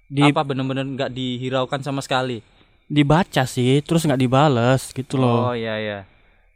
di 0.07 0.23
Apa 0.23 0.43
bener-bener 0.43 0.87
nggak 0.87 1.11
dihiraukan 1.11 1.83
sama 1.83 2.03
sekali? 2.03 2.43
dibaca 2.91 3.47
sih 3.47 3.79
terus 3.87 4.03
nggak 4.03 4.19
dibales 4.19 4.91
gitu 4.91 5.15
loh 5.15 5.51
Oh 5.51 5.55
iya 5.55 5.79
ya. 5.79 5.99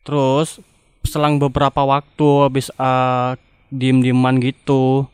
Terus 0.05 0.61
selang 1.09 1.41
beberapa 1.41 1.81
waktu 1.85 2.29
habis 2.45 2.69
uh, 2.77 3.41
diem-dieman 3.73 4.37
gitu, 4.45 5.09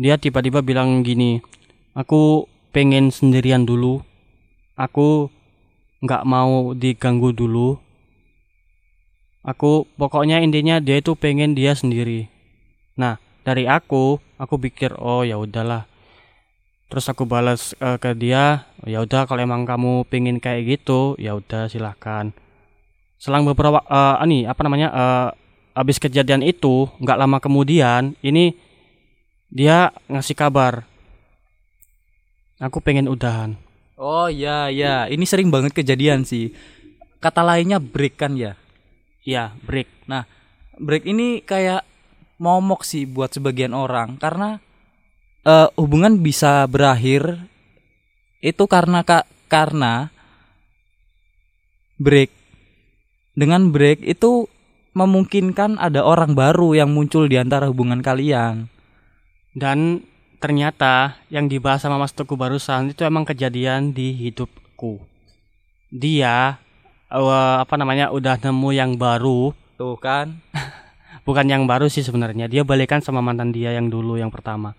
dia 0.00 0.16
tiba-tiba 0.16 0.64
bilang 0.64 1.04
gini, 1.04 1.44
aku 1.92 2.48
pengen 2.72 3.12
sendirian 3.12 3.68
dulu, 3.68 4.00
aku 4.80 5.28
nggak 6.00 6.24
mau 6.24 6.72
diganggu 6.72 7.36
dulu. 7.36 7.76
Aku 9.44 9.84
pokoknya 10.00 10.40
intinya 10.40 10.80
dia 10.80 11.04
itu 11.04 11.12
pengen 11.12 11.52
dia 11.52 11.76
sendiri. 11.76 12.32
Nah 12.96 13.20
dari 13.44 13.68
aku, 13.68 14.16
aku 14.40 14.56
pikir 14.56 14.96
oh 14.96 15.20
ya 15.20 15.36
udahlah. 15.36 15.84
Terus 16.88 17.12
aku 17.12 17.28
balas 17.28 17.76
eh, 17.76 18.00
ke 18.00 18.16
dia, 18.16 18.64
ya 18.88 19.04
udah 19.04 19.28
kalau 19.28 19.44
emang 19.44 19.68
kamu 19.68 20.08
pengen 20.08 20.40
kayak 20.40 20.80
gitu, 20.80 21.12
ya 21.20 21.36
udah 21.36 21.68
silahkan 21.68 22.32
selang 23.24 23.48
beberapa 23.48 23.80
eh 23.88 24.16
ini 24.28 24.44
apa 24.44 24.60
namanya 24.60 24.88
eh 24.92 25.28
habis 25.72 25.96
kejadian 25.96 26.44
itu 26.44 26.92
nggak 27.00 27.16
lama 27.16 27.40
kemudian 27.40 28.12
ini 28.20 28.52
dia 29.48 29.88
ngasih 30.12 30.36
kabar. 30.36 30.84
Aku 32.60 32.84
pengen 32.84 33.08
udahan. 33.08 33.56
Oh 33.96 34.28
iya 34.28 34.68
ya, 34.68 35.08
ini 35.08 35.24
sering 35.24 35.48
banget 35.48 35.72
kejadian 35.72 36.28
sih. 36.28 36.52
Kata 37.22 37.40
lainnya 37.40 37.80
break 37.80 38.20
kan 38.20 38.36
ya. 38.36 38.60
iya 39.24 39.56
break. 39.64 39.88
Break 40.76 41.08
ini 41.08 41.40
kayak 41.40 41.80
momok 42.36 42.84
sih 42.84 43.08
buat 43.08 43.32
sebagian 43.32 43.72
orang 43.72 44.20
karena 44.20 44.60
eh, 45.48 45.68
hubungan 45.80 46.20
bisa 46.20 46.66
berakhir 46.68 47.48
itu 48.44 48.64
karena 48.68 49.00
kak 49.00 49.24
karena 49.48 50.12
break 51.96 52.43
dengan 53.34 53.74
break 53.74 54.06
itu 54.06 54.46
memungkinkan 54.94 55.76
ada 55.82 56.06
orang 56.06 56.38
baru 56.38 56.78
yang 56.78 56.94
muncul 56.94 57.26
di 57.26 57.34
antara 57.34 57.66
hubungan 57.66 57.98
kalian. 58.00 58.70
Dan 59.54 60.06
ternyata 60.38 61.18
yang 61.30 61.50
dibahas 61.50 61.82
sama 61.82 61.98
Mas 61.98 62.14
Teguh 62.14 62.38
barusan 62.38 62.94
itu 62.94 63.02
emang 63.02 63.26
kejadian 63.26 63.90
di 63.90 64.14
hidupku. 64.14 65.02
Dia 65.90 66.58
eh, 67.10 67.56
apa 67.58 67.74
namanya 67.74 68.14
udah 68.14 68.38
nemu 68.38 68.70
yang 68.70 68.94
baru. 68.94 69.50
Tuh 69.74 69.98
kan? 69.98 70.38
Bukan 71.26 71.46
yang 71.50 71.66
baru 71.66 71.90
sih 71.90 72.06
sebenarnya. 72.06 72.46
Dia 72.46 72.62
balikan 72.62 73.02
sama 73.02 73.18
mantan 73.18 73.50
dia 73.50 73.74
yang 73.74 73.90
dulu 73.90 74.14
yang 74.14 74.30
pertama. 74.30 74.78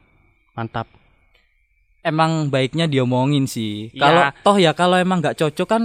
Mantap. 0.56 0.88
Emang 2.06 2.54
baiknya 2.54 2.86
diomongin 2.86 3.50
sih. 3.50 3.90
Iya. 3.92 4.00
kalau 4.00 4.22
toh 4.46 4.58
ya 4.62 4.72
kalau 4.78 4.96
emang 4.96 5.26
nggak 5.26 5.42
cocok 5.42 5.68
kan 5.68 5.84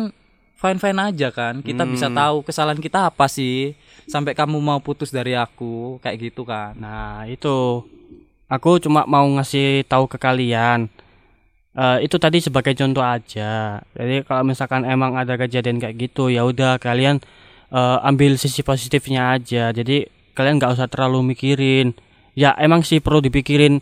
fine 0.60 0.76
fine 0.76 1.00
aja 1.00 1.32
kan 1.32 1.58
kita 1.60 1.82
Hmm. 1.82 1.90
bisa 1.90 2.06
tahu 2.06 2.44
kesalahan 2.44 2.76
kita 2.78 3.08
apa 3.08 3.26
sih 3.26 3.72
sampai 4.04 4.36
kamu 4.36 4.60
mau 4.60 4.78
putus 4.78 5.08
dari 5.08 5.32
aku 5.34 5.96
kayak 5.98 6.30
gitu 6.30 6.44
kan 6.44 6.76
Nah, 6.76 7.24
itu. 7.24 7.80
Aku 8.46 8.76
cuma 8.76 9.06
mau 9.06 9.22
ngasih 9.30 9.86
tahu 9.86 10.04
ke 10.04 10.18
kalian. 10.18 10.90
Eh, 11.70 11.98
itu 12.02 12.18
tadi 12.18 12.42
sebagai 12.42 12.74
contoh 12.74 12.98
aja. 12.98 13.78
Jadi 13.94 14.26
kalau 14.26 14.42
misalkan 14.42 14.82
emang 14.82 15.14
ada 15.14 15.38
kejadian 15.38 15.78
kayak 15.78 15.96
gitu, 16.00 16.26
ya 16.26 16.42
udah 16.42 16.76
kalian 16.76 17.22
eh, 17.70 17.98
ambil 18.02 18.34
sisi 18.34 18.66
positifnya 18.66 19.38
aja. 19.38 19.70
Jadi 19.70 20.02
kalian 20.34 20.58
nggak 20.58 20.74
usah 20.74 20.90
terlalu 20.90 21.30
mikirin. 21.30 21.94
Ya 22.34 22.50
emang 22.58 22.82
sih 22.82 22.98
perlu 22.98 23.22
dipikirin 23.22 23.78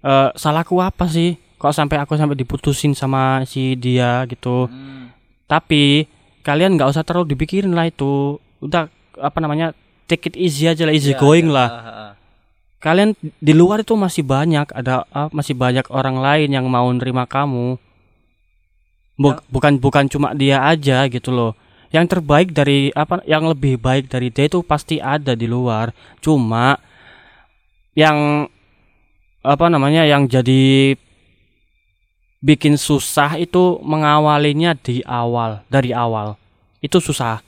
eh, 0.00 0.28
salahku 0.32 0.80
apa 0.80 1.06
sih? 1.06 1.36
Kok 1.60 1.76
sampai 1.76 2.00
aku 2.00 2.16
sampai 2.16 2.34
diputusin 2.34 2.96
sama 2.96 3.44
si 3.44 3.76
dia 3.76 4.24
gitu. 4.24 4.72
Tapi 5.44 6.08
kalian 6.46 6.78
nggak 6.78 6.94
usah 6.94 7.02
terlalu 7.02 7.34
dipikirin 7.34 7.74
lah 7.74 7.90
itu. 7.90 8.38
Udah 8.62 8.86
apa 9.18 9.38
namanya? 9.42 9.74
Take 10.06 10.30
it 10.30 10.36
easy 10.38 10.70
aja 10.70 10.86
lah, 10.86 10.94
easy 10.94 11.10
Ya, 11.10 11.18
going 11.18 11.50
ya, 11.50 11.54
lah 11.58 11.68
ah, 11.68 11.82
ah. 11.90 12.10
kalian 12.78 13.18
di 13.18 13.50
luar 13.50 13.82
itu 13.82 13.98
masih 13.98 14.22
banyak 14.22 14.70
ada 14.70 15.02
ah, 15.10 15.26
masih 15.34 15.58
banyak 15.58 15.82
orang 15.90 16.22
lain 16.22 16.54
yang 16.54 16.62
mau 16.70 16.86
nerima 16.94 17.26
kamu 17.26 17.74
Bu- 19.18 19.34
Ya. 19.34 19.42
bukan 19.50 19.82
bukan 19.82 20.06
cuma 20.06 20.30
dia 20.30 20.62
aja 20.62 21.10
gitu 21.10 21.34
loh 21.34 21.58
yang 21.90 22.06
terbaik 22.06 22.54
dari 22.54 22.94
apa 22.94 23.18
yang 23.26 23.50
lebih 23.50 23.82
baik 23.82 24.06
dari 24.06 24.30
dia 24.30 24.46
itu 24.46 24.62
pasti 24.62 25.02
ada 25.02 25.34
di 25.34 25.50
luar 25.50 25.90
cuma 26.22 26.78
yang 27.98 28.46
apa 29.42 29.66
namanya 29.66 30.06
yang 30.06 30.30
jadi 30.30 30.94
bikin 32.46 32.78
susah 32.78 33.34
itu 33.34 33.82
mengawalinya 33.82 34.78
di 34.78 35.02
awal 35.02 35.66
dari 35.66 35.90
awal. 35.90 36.38
Itu 36.78 37.02
susah. 37.02 37.42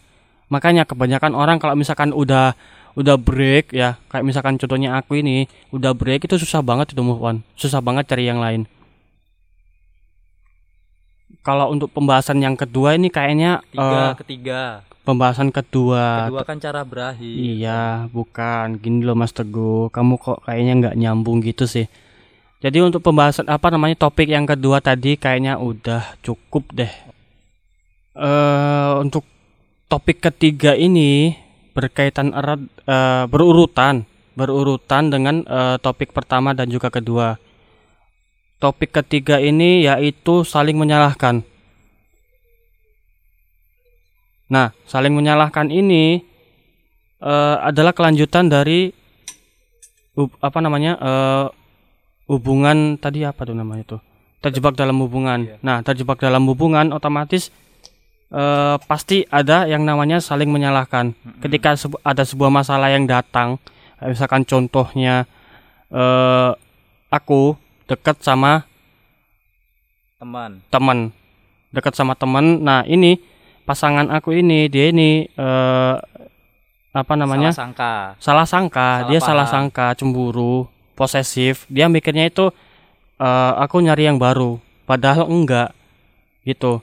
Makanya 0.50 0.82
kebanyakan 0.82 1.38
orang 1.38 1.62
kalau 1.62 1.78
misalkan 1.78 2.10
udah 2.10 2.58
udah 2.98 3.14
break 3.14 3.70
ya 3.70 3.94
kayak 4.10 4.26
misalkan 4.26 4.58
contohnya 4.58 4.98
aku 4.98 5.22
ini 5.22 5.46
udah 5.70 5.94
break 5.94 6.26
itu 6.26 6.34
susah 6.34 6.58
banget 6.66 6.90
itu 6.90 7.02
move 7.06 7.22
on. 7.22 7.46
Susah 7.54 7.78
banget 7.78 8.10
cari 8.10 8.26
yang 8.26 8.42
lain. 8.42 8.66
Kalau 11.40 11.70
untuk 11.70 11.94
pembahasan 11.94 12.42
yang 12.42 12.58
kedua 12.58 12.98
ini 12.98 13.08
kayaknya 13.08 13.62
Tiga, 13.70 14.12
eh, 14.12 14.12
ketiga. 14.20 14.60
pembahasan 15.06 15.48
kedua, 15.48 16.28
Kedua 16.28 16.44
kan 16.44 16.58
cara 16.58 16.82
berakhir. 16.84 17.24
iya 17.30 18.04
bukan. 18.10 18.76
Gini 18.76 19.06
loh 19.06 19.16
Mas 19.16 19.32
Teguh. 19.32 19.88
Kamu 19.88 20.18
kok 20.18 20.44
kayaknya 20.44 20.72
nggak 20.76 20.96
nyambung 20.98 21.40
gitu 21.40 21.64
sih 21.64 21.86
jadi 22.58 22.82
untuk 22.82 23.06
pembahasan 23.06 23.46
apa 23.46 23.70
namanya 23.70 23.94
topik 23.94 24.26
yang 24.26 24.42
kedua 24.42 24.82
tadi 24.82 25.14
kayaknya 25.14 25.62
udah 25.62 26.18
cukup 26.26 26.66
deh. 26.74 26.90
Eh 28.18 28.92
untuk 28.98 29.22
topik 29.86 30.18
ketiga 30.18 30.74
ini 30.74 31.38
berkaitan 31.70 32.34
erat 32.34 32.58
eh, 32.82 33.24
berurutan 33.30 34.02
berurutan 34.34 35.06
dengan 35.06 35.46
eh, 35.46 35.78
topik 35.78 36.10
pertama 36.10 36.50
dan 36.50 36.66
juga 36.66 36.90
kedua. 36.90 37.38
Topik 38.58 38.90
ketiga 38.90 39.38
ini 39.38 39.86
yaitu 39.86 40.42
saling 40.42 40.74
menyalahkan. 40.74 41.46
Nah 44.50 44.74
saling 44.82 45.14
menyalahkan 45.14 45.70
ini 45.70 46.26
eh, 47.22 47.56
adalah 47.62 47.94
kelanjutan 47.94 48.50
dari 48.50 48.90
hub- 50.18 50.34
apa 50.42 50.58
namanya 50.58 50.98
eh, 50.98 51.46
hubungan 52.28 53.00
tadi 53.00 53.24
apa 53.24 53.42
tuh 53.42 53.56
namanya 53.56 53.96
tuh? 53.96 54.00
Terjebak 54.38 54.78
dalam 54.78 55.00
hubungan. 55.02 55.48
Iya. 55.50 55.56
nah 55.64 55.82
terjebak 55.82 56.22
dalam 56.22 56.46
hubungan 56.46 56.94
otomatis 56.94 57.50
eh, 58.30 58.76
pasti 58.86 59.26
ada 59.32 59.66
yang 59.66 59.82
namanya 59.82 60.22
saling 60.22 60.46
menyalahkan. 60.46 61.16
Ketika 61.42 61.74
sebu- 61.74 61.98
ada 62.04 62.22
sebuah 62.22 62.52
masalah 62.52 62.92
yang 62.92 63.08
datang 63.08 63.58
misalkan 63.98 64.46
contohnya 64.46 65.26
eh 65.90 66.52
aku 67.10 67.56
dekat 67.88 68.20
sama 68.22 68.68
Teman. 70.20 70.60
teman. 70.68 70.98
Dekat 71.72 71.94
sama 71.96 72.14
teman. 72.14 72.60
Nah 72.62 72.82
ini 72.84 73.16
pasangan 73.64 74.10
aku 74.12 74.34
ini 74.34 74.68
dia 74.68 74.92
ini 74.92 75.26
eh 75.26 75.96
apa 76.92 77.14
namanya? 77.14 77.50
Salah 77.54 77.64
sangka. 77.64 77.92
salah 78.18 78.46
sangka. 78.46 78.88
Salah 79.02 79.08
dia 79.08 79.18
salah 79.22 79.46
paham. 79.46 79.54
sangka 79.66 79.86
cemburu 79.96 80.66
posesif 80.98 81.62
dia 81.70 81.86
mikirnya 81.86 82.26
itu 82.26 82.50
eh, 83.22 83.52
aku 83.62 83.78
nyari 83.78 84.10
yang 84.10 84.18
baru 84.18 84.58
padahal 84.82 85.30
enggak 85.30 85.70
gitu 86.42 86.82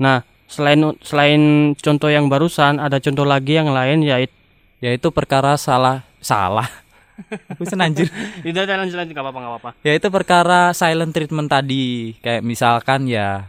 nah 0.00 0.24
selain 0.48 0.96
selain 1.04 1.42
contoh 1.76 2.08
yang 2.08 2.32
barusan 2.32 2.80
ada 2.80 2.96
contoh 2.96 3.28
lagi 3.28 3.60
yang 3.60 3.68
lain 3.68 4.00
yaitu 4.00 4.42
Yaitu 4.82 5.14
perkara 5.14 5.54
salah 5.54 6.02
salah. 6.18 6.66
Bisa 7.62 7.78
anjir. 7.78 8.10
tidak 8.42 8.66
ada 8.66 8.82
lanjut 8.82 8.98
lanjut 8.98 9.14
nggak 9.14 9.30
apa 9.30 9.38
nggak 9.38 9.58
apa 9.62 9.70
ya 9.86 9.92
itu 9.94 10.08
perkara 10.10 10.60
silent 10.74 11.14
treatment 11.14 11.46
tadi 11.46 12.18
kayak 12.18 12.42
misalkan 12.42 13.06
ya 13.06 13.46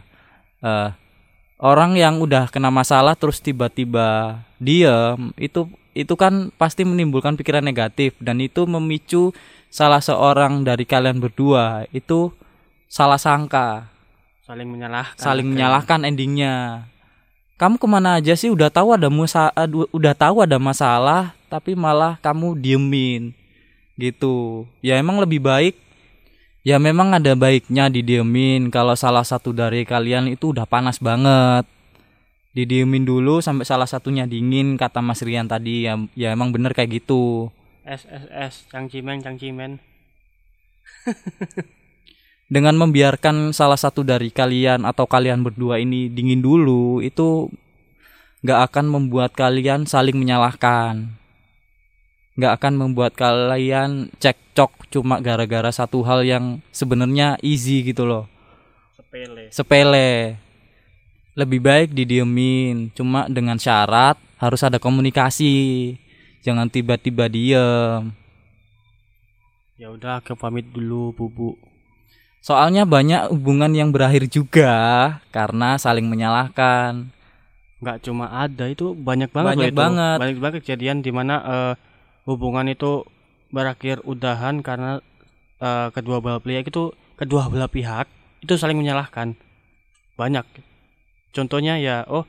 eh 0.62 0.94
orang 1.58 1.98
yang 1.98 2.22
udah 2.22 2.46
kena 2.52 2.70
masalah 2.70 3.18
terus 3.18 3.42
tiba-tiba 3.42 4.38
diem 4.62 5.34
itu 5.34 5.66
itu 5.96 6.14
kan 6.14 6.54
pasti 6.54 6.86
menimbulkan 6.86 7.34
pikiran 7.34 7.66
negatif 7.66 8.14
dan 8.22 8.38
itu 8.38 8.62
memicu 8.68 9.34
salah 9.74 9.98
seorang 9.98 10.62
dari 10.62 10.86
kalian 10.86 11.18
berdua 11.18 11.90
itu 11.90 12.30
salah 12.86 13.18
sangka. 13.18 13.90
Saling 14.46 14.70
menyalahkan. 14.70 15.18
Saling 15.18 15.50
menyalahkan 15.50 16.06
endingnya. 16.06 16.86
Kamu 17.58 17.82
ke 17.82 17.86
mana 17.90 18.22
aja 18.22 18.38
sih? 18.38 18.54
Udah 18.54 18.70
tahu 18.70 18.94
ada 18.94 19.10
musa 19.10 19.50
udah 19.90 20.14
tahu 20.14 20.46
ada 20.46 20.62
masalah 20.62 21.34
tapi 21.50 21.74
malah 21.74 22.22
kamu 22.22 22.54
diemin. 22.54 23.34
Gitu. 23.98 24.62
Ya 24.78 24.94
emang 24.94 25.18
lebih 25.18 25.42
baik 25.42 25.74
ya 26.62 26.78
memang 26.78 27.10
ada 27.10 27.34
baiknya 27.34 27.90
didiemin. 27.90 28.70
Kalau 28.70 28.94
salah 28.94 29.26
satu 29.26 29.50
dari 29.50 29.82
kalian 29.82 30.30
itu 30.30 30.54
udah 30.54 30.70
panas 30.70 31.02
banget. 31.02 31.66
Didiemin 32.54 33.02
dulu 33.02 33.42
sampai 33.42 33.66
salah 33.66 33.90
satunya 33.90 34.30
dingin 34.30 34.78
kata 34.78 35.02
Mas 35.02 35.18
Rian 35.18 35.50
tadi. 35.50 35.90
Ya 35.90 35.98
ya 36.14 36.30
emang 36.30 36.54
bener 36.54 36.70
kayak 36.70 37.02
gitu 37.02 37.50
S 37.84 38.08
S 38.08 38.24
S 38.32 38.54
cangcimen 38.72 39.20
cangcimen 39.20 39.80
dengan 42.54 42.76
membiarkan 42.76 43.52
salah 43.56 43.78
satu 43.78 44.04
dari 44.04 44.28
kalian 44.28 44.84
atau 44.84 45.08
kalian 45.08 45.40
berdua 45.40 45.80
ini 45.80 46.12
dingin 46.12 46.44
dulu 46.44 47.00
itu 47.00 47.48
nggak 48.44 48.60
akan 48.70 48.86
membuat 48.92 49.32
kalian 49.32 49.88
saling 49.88 50.20
menyalahkan. 50.20 51.16
Nggak 52.36 52.52
akan 52.60 52.74
membuat 52.76 53.16
kalian 53.16 54.12
cekcok 54.20 54.90
cuma 54.92 55.22
gara-gara 55.24 55.70
satu 55.72 56.04
hal 56.04 56.26
yang 56.26 56.60
sebenarnya 56.74 57.40
easy 57.40 57.80
gitu 57.80 58.04
loh. 58.04 58.28
Sepele. 58.98 59.44
Sepele. 59.48 60.12
Lebih 61.34 61.60
baik 61.64 61.88
didiemin 61.96 62.92
cuma 62.94 63.26
dengan 63.26 63.58
syarat 63.58 64.20
harus 64.38 64.60
ada 64.60 64.76
komunikasi 64.76 65.96
jangan 66.44 66.68
tiba-tiba 66.68 67.26
diem. 67.26 68.12
Ya 69.74 69.90
udah 69.90 70.22
aku 70.22 70.36
pamit 70.38 70.70
dulu 70.70 71.10
bubu. 71.10 71.58
Soalnya 72.44 72.84
banyak 72.84 73.32
hubungan 73.32 73.72
yang 73.72 73.88
berakhir 73.90 74.28
juga 74.28 74.72
karena 75.32 75.80
saling 75.80 76.04
menyalahkan. 76.06 77.08
nggak 77.84 78.00
cuma 78.00 78.32
ada 78.32 78.64
itu 78.64 78.96
banyak 78.96 79.28
banget 79.28 79.60
Banyak 79.60 79.76
banget. 79.76 80.16
banyak 80.16 80.38
banget 80.40 80.56
kejadian 80.64 81.04
di 81.04 81.12
mana 81.12 81.34
eh, 81.44 81.72
hubungan 82.24 82.64
itu 82.64 83.04
berakhir 83.52 84.00
udahan 84.08 84.64
karena 84.64 85.04
eh, 85.60 85.92
kedua 85.92 86.24
belah 86.24 86.40
pihak 86.40 86.64
itu 86.64 86.96
kedua 87.20 87.52
belah 87.52 87.68
pihak 87.68 88.08
itu 88.40 88.56
saling 88.56 88.80
menyalahkan. 88.80 89.36
Banyak. 90.16 90.48
Contohnya 91.36 91.76
ya 91.76 92.08
oh 92.08 92.24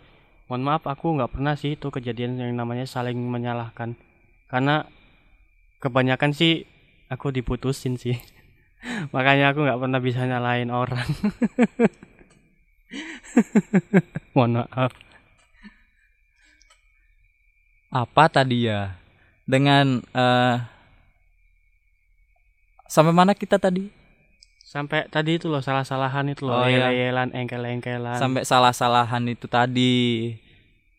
mohon 0.51 0.63
maaf 0.65 0.83
aku 0.91 1.15
nggak 1.15 1.31
pernah 1.39 1.55
sih 1.55 1.79
itu 1.79 1.87
kejadian 1.87 2.35
yang 2.35 2.51
namanya 2.59 2.83
saling 2.83 3.15
menyalahkan 3.15 3.95
karena 4.45 4.85
kebanyakan 5.79 6.31
sih 6.31 6.63
aku 7.07 7.29
diputusin 7.29 7.97
sih 7.97 8.17
makanya 9.13 9.53
aku 9.53 9.65
nggak 9.65 9.79
pernah 9.81 9.99
bisa 9.99 10.25
nyalain 10.25 10.69
orang 10.69 11.05
mohon 14.35 14.63
maaf 14.63 14.93
Apa 17.95 18.27
tadi 18.27 18.67
ya? 18.67 18.99
Dengan 19.47 20.03
eh 20.11 20.55
sampai 22.91 23.15
mana 23.15 23.31
kita 23.31 23.55
tadi? 23.55 23.87
sampai 24.65 25.07
tadi 25.07 25.39
itu 25.39 25.47
loh 25.47 25.63
salah-salahan 25.63 26.35
itu 26.35 26.43
loh 26.43 26.59
Oh, 26.59 26.67
iya. 26.67 26.91
engkel-engkelan 27.15 28.19
Sampai 28.19 28.43
salah-salahan 28.43 29.23
itu 29.31 29.47
tadi. 29.47 30.35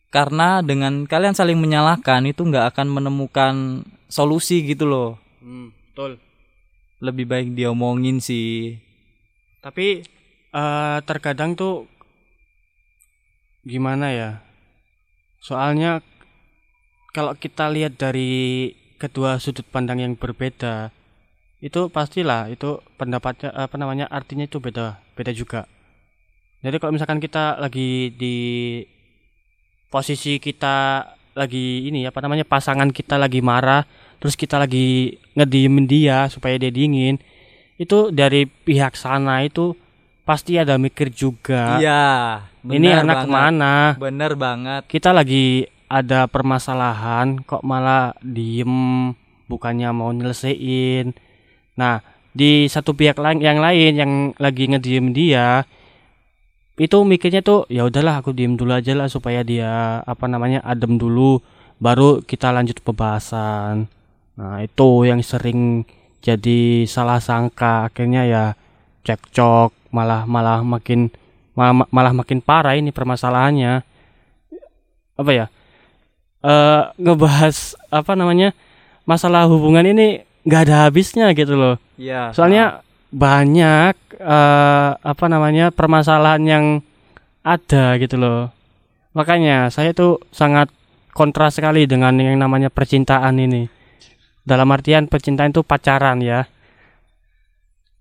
Karena 0.07 0.63
dengan 0.63 1.03
kalian 1.05 1.35
saling 1.35 1.59
menyalahkan 1.59 2.23
itu 2.25 2.41
nggak 2.47 2.73
akan 2.75 2.87
menemukan 2.89 3.55
solusi 4.07 4.63
gitu 4.63 4.87
loh. 4.87 5.19
Hmm, 5.43 5.71
betul 5.91 6.17
Lebih 6.97 7.25
baik 7.29 7.47
diomongin 7.53 8.17
sih. 8.17 8.81
tapi 9.59 9.99
eh 10.55 10.97
terkadang 11.03 11.51
tuh 11.53 11.85
gimana 13.67 14.07
ya 14.15 14.29
soalnya 15.43 15.99
kalau 17.11 17.33
kita 17.35 17.67
lihat 17.71 17.97
dari 17.99 18.71
kedua 19.01 19.37
sudut 19.43 19.65
pandang 19.67 19.99
yang 20.01 20.13
berbeda 20.15 20.89
itu 21.59 21.89
pastilah 21.89 22.47
itu 22.53 22.79
pendapatnya 23.01 23.49
apa 23.53 23.75
namanya 23.81 24.05
artinya 24.07 24.45
itu 24.45 24.61
beda 24.61 25.01
beda 25.17 25.31
juga 25.33 25.65
jadi 26.61 26.77
kalau 26.81 26.95
misalkan 26.95 27.21
kita 27.21 27.57
lagi 27.59 28.13
di 28.13 28.35
posisi 29.87 30.37
kita 30.37 31.07
lagi 31.33 31.85
ini 31.85 32.03
apa 32.03 32.19
namanya 32.19 32.43
pasangan 32.43 32.89
kita 32.89 33.15
lagi 33.15 33.39
marah 33.39 33.85
terus 34.17 34.33
kita 34.33 34.57
lagi 34.57 35.15
ngediemin 35.33 35.85
dia 35.85 36.25
supaya 36.27 36.57
dia 36.57 36.69
dingin 36.69 37.21
itu 37.77 38.09
dari 38.09 38.43
pihak 38.45 38.93
sana 38.93 39.41
itu 39.41 39.77
pasti 40.23 40.57
ada 40.57 40.75
mikir 40.75 41.07
juga 41.07 41.77
Iya. 41.77 42.05
ini 42.65 42.89
anak 42.89 43.23
banget. 43.23 43.23
ke 43.23 43.31
mana 43.31 43.73
Bener 43.95 44.31
banget. 44.33 44.81
kita 44.89 45.13
lagi 45.13 45.69
ada 45.87 46.25
permasalahan 46.25 47.39
kok 47.39 47.63
malah 47.63 48.11
diem 48.19 49.13
bukannya 49.47 49.87
mau 49.91 50.11
nyelesain 50.11 51.13
nah 51.73 52.01
di 52.33 52.65
satu 52.65 52.91
pihak 52.91 53.15
lain 53.15 53.39
yang 53.39 53.57
lain 53.57 53.93
yang 53.93 54.11
lagi 54.35 54.67
ngediem 54.67 55.13
dia 55.13 55.63
itu 56.77 56.97
mikirnya 57.01 57.41
tuh 57.41 57.65
ya 57.73 57.89
udahlah 57.89 58.21
aku 58.21 58.37
diem 58.37 58.53
dulu 58.53 58.69
aja 58.69 58.93
lah 58.93 59.09
supaya 59.09 59.41
dia 59.41 60.01
apa 60.05 60.29
namanya 60.29 60.61
adem 60.61 61.01
dulu 61.01 61.41
baru 61.81 62.21
kita 62.21 62.53
lanjut 62.53 62.77
pembahasan. 62.85 63.89
Nah 64.37 64.61
itu 64.61 65.09
yang 65.09 65.25
sering 65.25 65.89
jadi 66.21 66.85
salah 66.85 67.17
sangka. 67.17 67.89
Akhirnya 67.89 68.29
ya 68.29 68.43
cekcok 69.01 69.73
malah 69.89 70.29
malah 70.29 70.61
makin 70.61 71.09
malah, 71.57 71.89
malah 71.89 72.13
makin 72.13 72.45
parah 72.45 72.77
ini 72.77 72.93
permasalahannya. 72.93 73.81
Apa 75.17 75.31
ya? 75.33 75.45
Eh 76.45 76.81
ngebahas 77.01 77.73
apa 77.89 78.13
namanya 78.13 78.53
masalah 79.09 79.49
hubungan 79.49 79.81
ini 79.81 80.21
nggak 80.45 80.61
ada 80.69 80.75
habisnya 80.85 81.33
gitu 81.33 81.57
loh. 81.57 81.75
Iya. 81.97 82.29
soalnya 82.29 82.85
banyak 83.17 83.97
eh 84.13 84.91
apa 84.93 85.25
namanya 85.25 85.73
permasalahan 85.73 86.43
yang 86.45 86.65
ada 87.41 87.97
gitu 87.97 88.21
loh. 88.21 88.53
Makanya 89.17 89.73
saya 89.73 89.97
tuh 89.97 90.21
sangat 90.29 90.69
kontra 91.17 91.49
sekali 91.49 91.89
dengan 91.89 92.13
yang 92.21 92.37
namanya 92.37 92.69
percintaan 92.69 93.41
ini. 93.41 93.65
Dalam 94.45 94.69
artian 94.69 95.09
percintaan 95.09 95.49
itu 95.49 95.65
pacaran 95.65 96.21
ya. 96.21 96.45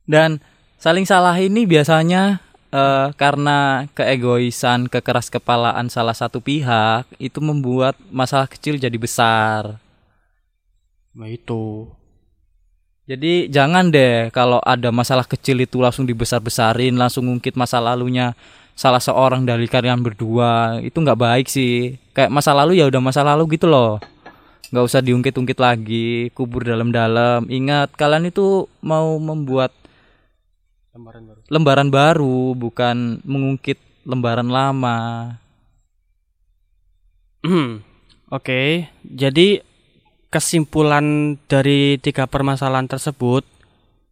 Dan 0.05 0.39
saling 0.77 1.09
salah 1.09 1.35
ini 1.41 1.65
biasanya 1.65 2.45
eh, 2.71 3.09
karena 3.17 3.89
keegoisan, 3.97 4.93
kekeras 4.93 5.33
kepalaan 5.33 5.89
salah 5.89 6.15
satu 6.15 6.45
pihak 6.45 7.09
itu 7.17 7.41
membuat 7.41 7.97
masalah 8.13 8.47
kecil 8.47 8.77
jadi 8.77 8.95
besar. 9.01 9.81
nah 11.17 11.33
itu 11.33 11.89
Jadi 13.07 13.47
jangan 13.47 13.87
deh 13.95 14.35
kalau 14.35 14.59
ada 14.67 14.91
masalah 14.91 15.23
kecil 15.23 15.63
itu 15.63 15.79
langsung 15.79 16.11
dibesar-besarin, 16.11 16.99
langsung 16.99 17.31
ngungkit 17.31 17.55
masa 17.55 17.79
lalunya 17.79 18.35
salah 18.75 18.99
seorang 18.99 19.47
dari 19.47 19.71
kalian 19.71 20.03
berdua. 20.03 20.83
Itu 20.83 20.99
nggak 21.07 21.19
baik 21.19 21.47
sih. 21.47 21.95
Kayak 22.11 22.35
masa 22.35 22.51
lalu 22.51 22.83
ya 22.83 22.91
udah 22.91 22.99
masa 22.99 23.23
lalu 23.23 23.55
gitu 23.55 23.71
loh. 23.71 24.03
nggak 24.67 24.83
usah 24.83 24.99
diungkit-ungkit 24.99 25.59
lagi, 25.63 26.35
kubur 26.35 26.67
dalam-dalam. 26.67 27.47
Ingat 27.47 27.95
kalian 27.95 28.35
itu 28.35 28.67
mau 28.83 29.15
membuat 29.23 29.71
lembaran 30.91 31.23
baru 31.23 31.41
lembaran 31.47 31.89
baru, 31.95 32.39
bukan 32.59 33.23
mengungkit 33.23 33.79
lembaran 34.03 34.51
lama. 34.51 34.99
Oke, 38.27 38.91
jadi 39.07 39.63
kesimpulan 40.37 41.41
dari 41.49 41.97
tiga 41.97 42.29
permasalahan 42.29 42.85
tersebut 42.85 43.41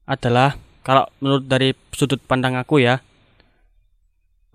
adalah 0.09 0.57
kalau 0.81 1.05
menurut 1.21 1.45
dari 1.45 1.77
sudut 1.93 2.17
pandang 2.25 2.57
aku 2.57 2.81
ya, 2.81 3.05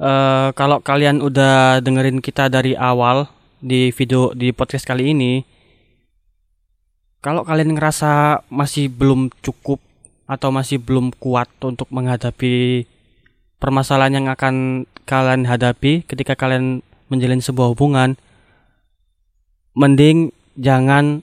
eh 0.01 0.49
kalau 0.57 0.81
kalian 0.81 1.21
udah 1.21 1.77
dengerin 1.85 2.25
kita 2.25 2.49
dari 2.49 2.73
awal 2.73 3.29
di 3.61 3.93
video 3.93 4.33
di 4.33 4.49
podcast 4.49 4.89
kali 4.89 5.13
ini, 5.13 5.45
kalau 7.21 7.45
kalian 7.45 7.77
ngerasa 7.77 8.41
masih 8.49 8.89
belum 8.89 9.29
cukup 9.45 9.77
atau 10.25 10.49
masih 10.49 10.81
belum 10.81 11.13
kuat 11.21 11.53
untuk 11.61 11.85
menghadapi 11.93 12.89
permasalahan 13.61 14.25
yang 14.25 14.27
akan 14.33 14.89
kalian 15.05 15.45
hadapi 15.45 16.01
ketika 16.01 16.33
kalian 16.33 16.81
menjalin 17.13 17.45
sebuah 17.45 17.77
hubungan, 17.77 18.17
mending 19.77 20.33
jangan 20.57 21.21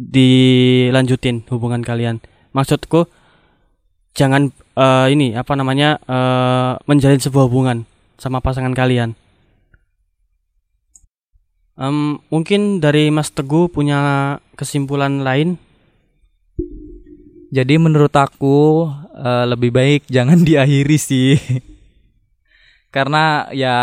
dilanjutin 0.00 1.44
hubungan 1.52 1.84
kalian. 1.84 2.24
Maksudku 2.56 3.04
jangan 4.16 4.48
eh, 4.56 5.06
ini 5.12 5.36
apa 5.36 5.52
namanya 5.52 6.00
eh, 6.08 6.72
menjalin 6.88 7.20
sebuah 7.20 7.52
hubungan 7.52 7.84
sama 8.16 8.40
pasangan 8.40 8.72
kalian. 8.72 9.12
Em, 11.80 12.20
mungkin 12.32 12.80
dari 12.80 13.12
Mas 13.12 13.28
Teguh 13.32 13.68
punya 13.68 14.36
kesimpulan 14.56 15.20
lain. 15.20 15.60
Jadi 17.50 17.74
menurut 17.76 18.12
aku 18.16 18.88
eh, 19.12 19.44
lebih 19.52 19.70
baik 19.76 20.00
jangan 20.08 20.40
diakhiri 20.48 20.96
sih. 20.96 21.36
Karena 22.90 23.46
ya 23.54 23.76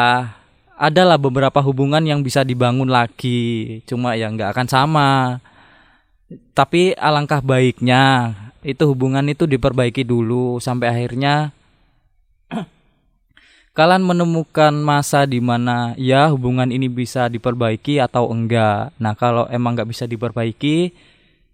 adalah 0.78 1.18
beberapa 1.18 1.58
hubungan 1.64 2.04
yang 2.06 2.22
bisa 2.22 2.46
dibangun 2.46 2.92
lagi, 2.92 3.82
cuma 3.90 4.14
ya 4.14 4.30
nggak 4.30 4.54
akan 4.54 4.68
sama. 4.68 5.10
Tapi 6.28 6.92
alangkah 7.00 7.40
baiknya 7.40 8.36
itu 8.68 8.84
hubungan 8.84 9.24
itu 9.32 9.48
diperbaiki 9.48 10.04
dulu 10.04 10.60
sampai 10.60 10.92
akhirnya 10.92 11.56
kalian 13.78 14.04
menemukan 14.04 14.76
masa 14.76 15.24
di 15.24 15.40
mana 15.40 15.96
ya 15.96 16.28
hubungan 16.28 16.68
ini 16.68 16.92
bisa 16.92 17.32
diperbaiki 17.32 18.04
atau 18.04 18.28
enggak. 18.28 18.92
Nah 19.00 19.16
kalau 19.16 19.48
emang 19.48 19.80
nggak 19.80 19.88
bisa 19.88 20.04
diperbaiki, 20.04 20.92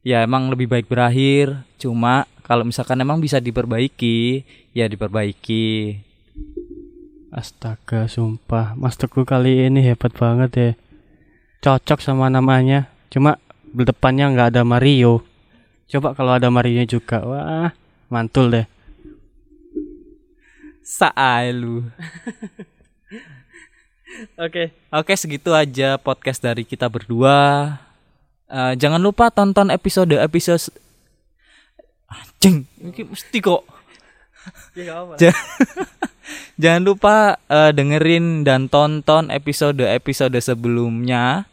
ya 0.02 0.26
emang 0.26 0.50
lebih 0.50 0.66
baik 0.66 0.90
berakhir. 0.90 1.62
Cuma 1.78 2.26
kalau 2.42 2.66
misalkan 2.66 2.98
emang 2.98 3.22
bisa 3.22 3.38
diperbaiki, 3.38 4.42
ya 4.74 4.90
diperbaiki. 4.90 6.00
Astaga, 7.34 8.06
sumpah. 8.06 8.78
Mas 8.78 8.94
Teguh 8.94 9.26
kali 9.26 9.66
ini 9.66 9.82
hebat 9.82 10.14
banget 10.14 10.52
ya. 10.54 10.72
Cocok 11.66 11.98
sama 11.98 12.30
namanya. 12.30 12.94
Cuma 13.10 13.42
depannya 13.74 14.30
nggak 14.30 14.50
ada 14.54 14.62
Mario. 14.62 15.26
Coba 15.90 16.14
kalau 16.14 16.38
ada 16.38 16.54
Mario 16.54 16.86
juga, 16.86 17.26
wah 17.26 17.70
mantul 18.08 18.54
deh. 18.54 18.66
Saai 20.84 21.50
lu. 21.50 21.82
Oke. 24.38 24.70
Oke 24.94 25.14
segitu 25.18 25.50
aja 25.58 25.98
podcast 25.98 26.38
dari 26.38 26.62
kita 26.62 26.86
berdua. 26.86 27.74
Eh, 28.46 28.74
jangan 28.78 29.02
lupa 29.02 29.34
tonton 29.34 29.74
episode 29.74 30.14
episode. 30.14 30.70
Anjing, 32.06 32.70
ini 32.78 33.02
mesti 33.10 33.38
kok. 33.42 33.66
Ja- 35.18 35.34
Jangan 36.62 36.84
lupa 36.86 37.42
eh, 37.50 37.72
dengerin 37.74 38.46
dan 38.46 38.70
tonton 38.70 39.34
episode-episode 39.34 40.38
sebelumnya. 40.40 41.50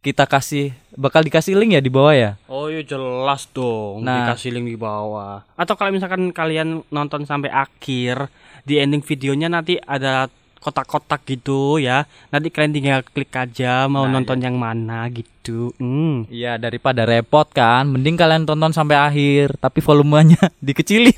Kita 0.00 0.24
kasih 0.24 0.70
bakal 0.96 1.22
dikasih 1.22 1.54
link 1.54 1.76
ya 1.76 1.82
di 1.84 1.92
bawah 1.92 2.14
ya. 2.16 2.30
Oh 2.48 2.72
iya 2.72 2.82
jelas 2.82 3.46
dong. 3.52 4.02
Nah. 4.02 4.32
Dikasih 4.32 4.50
link 4.56 4.66
di 4.72 4.78
bawah. 4.80 5.44
Atau 5.54 5.76
kalau 5.76 5.92
misalkan 5.92 6.32
kalian 6.32 6.82
nonton 6.88 7.28
sampai 7.28 7.52
akhir, 7.52 8.32
di 8.64 8.80
ending 8.80 9.04
videonya 9.04 9.52
nanti 9.52 9.76
ada 9.78 10.26
kotak-kotak 10.58 11.22
gitu 11.28 11.78
ya. 11.78 12.08
Nanti 12.32 12.50
kalian 12.50 12.74
tinggal 12.74 13.00
klik 13.06 13.30
aja 13.36 13.86
mau 13.86 14.08
Nah, 14.08 14.18
nonton 14.18 14.42
yang 14.42 14.58
mana 14.58 15.06
gitu. 15.12 15.70
Hmm. 15.78 16.26
Iya 16.26 16.58
daripada 16.58 17.06
repot 17.06 17.46
kan, 17.52 17.86
mending 17.86 18.18
kalian 18.18 18.48
tonton 18.48 18.74
sampai 18.74 18.96
akhir, 18.98 19.60
tapi 19.62 19.78
volumenya 19.84 20.40
dikecilin. 20.66 21.14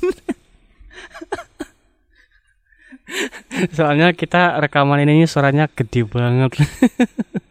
Soalnya 3.73 4.13
kita 4.13 4.61
rekaman 4.61 5.01
ini 5.01 5.25
suaranya 5.25 5.65
gede 5.65 6.05
banget. 6.05 6.53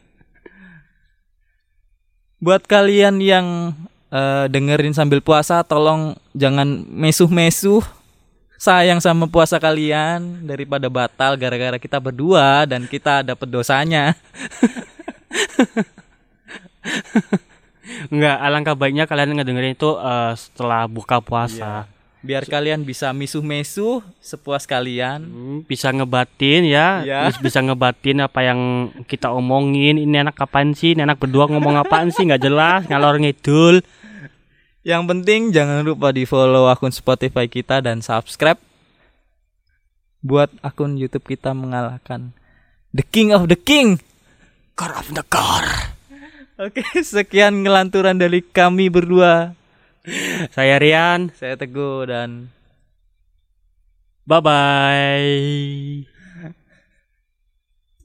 Buat 2.38 2.70
kalian 2.70 3.18
yang 3.18 3.74
eh, 4.14 4.46
dengerin 4.46 4.94
sambil 4.94 5.18
puasa, 5.18 5.66
tolong 5.66 6.14
jangan 6.38 6.86
mesuh-mesuh. 6.86 7.82
Sayang 8.58 8.98
sama 8.98 9.30
puasa 9.30 9.58
kalian 9.62 10.42
daripada 10.42 10.90
batal 10.90 11.38
gara-gara 11.38 11.78
kita 11.78 12.02
berdua 12.02 12.66
dan 12.66 12.90
kita 12.90 13.22
dapat 13.22 13.46
dosanya. 13.46 14.18
Enggak, 18.10 18.38
alangkah 18.38 18.74
baiknya 18.74 19.06
kalian 19.06 19.34
ngedengerin 19.38 19.74
itu 19.74 19.98
eh, 19.98 20.32
setelah 20.38 20.86
buka 20.86 21.18
puasa. 21.18 21.90
Biar 22.18 22.42
kalian 22.42 22.82
bisa 22.82 23.14
misuh-mesuh 23.14 24.02
sepuas 24.18 24.66
kalian. 24.66 25.22
Hmm, 25.22 25.58
bisa 25.62 25.94
ngebatin 25.94 26.66
ya, 26.66 27.06
Iya. 27.06 27.18
Bis- 27.30 27.38
bisa 27.38 27.62
ngebatin 27.62 28.18
apa 28.18 28.42
yang 28.42 28.60
kita 29.06 29.30
omongin. 29.30 30.02
Ini 30.02 30.26
anak 30.26 30.34
kapan 30.34 30.74
sih? 30.74 30.98
Ini 30.98 31.06
anak 31.06 31.22
berdua 31.22 31.46
ngomong 31.46 31.78
apaan 31.78 32.10
sih? 32.10 32.26
nggak 32.26 32.42
jelas, 32.42 32.80
ngalor 32.90 33.22
ngidul. 33.22 33.86
Yang 34.82 35.02
penting 35.06 35.40
jangan 35.52 35.86
lupa 35.86 36.10
di 36.10 36.26
follow 36.26 36.66
akun 36.66 36.90
Spotify 36.90 37.46
kita 37.46 37.78
dan 37.78 38.02
subscribe 38.02 38.58
buat 40.18 40.50
akun 40.60 40.98
YouTube 40.98 41.28
kita 41.28 41.54
mengalahkan 41.54 42.34
The 42.90 43.04
King 43.04 43.30
of 43.30 43.46
the 43.46 43.58
King. 43.58 44.00
Car 44.74 44.94
of 44.96 45.10
the 45.14 45.22
car. 45.22 45.94
Oke, 46.58 46.82
sekian 47.06 47.62
ngelanturan 47.62 48.18
dari 48.18 48.42
kami 48.42 48.90
berdua. 48.90 49.54
Saya 50.56 50.76
Rian. 50.78 51.30
Saya 51.34 51.54
Teguh 51.58 52.06
dan 52.08 52.52
Bye 54.28 54.44
bye. 54.44 56.17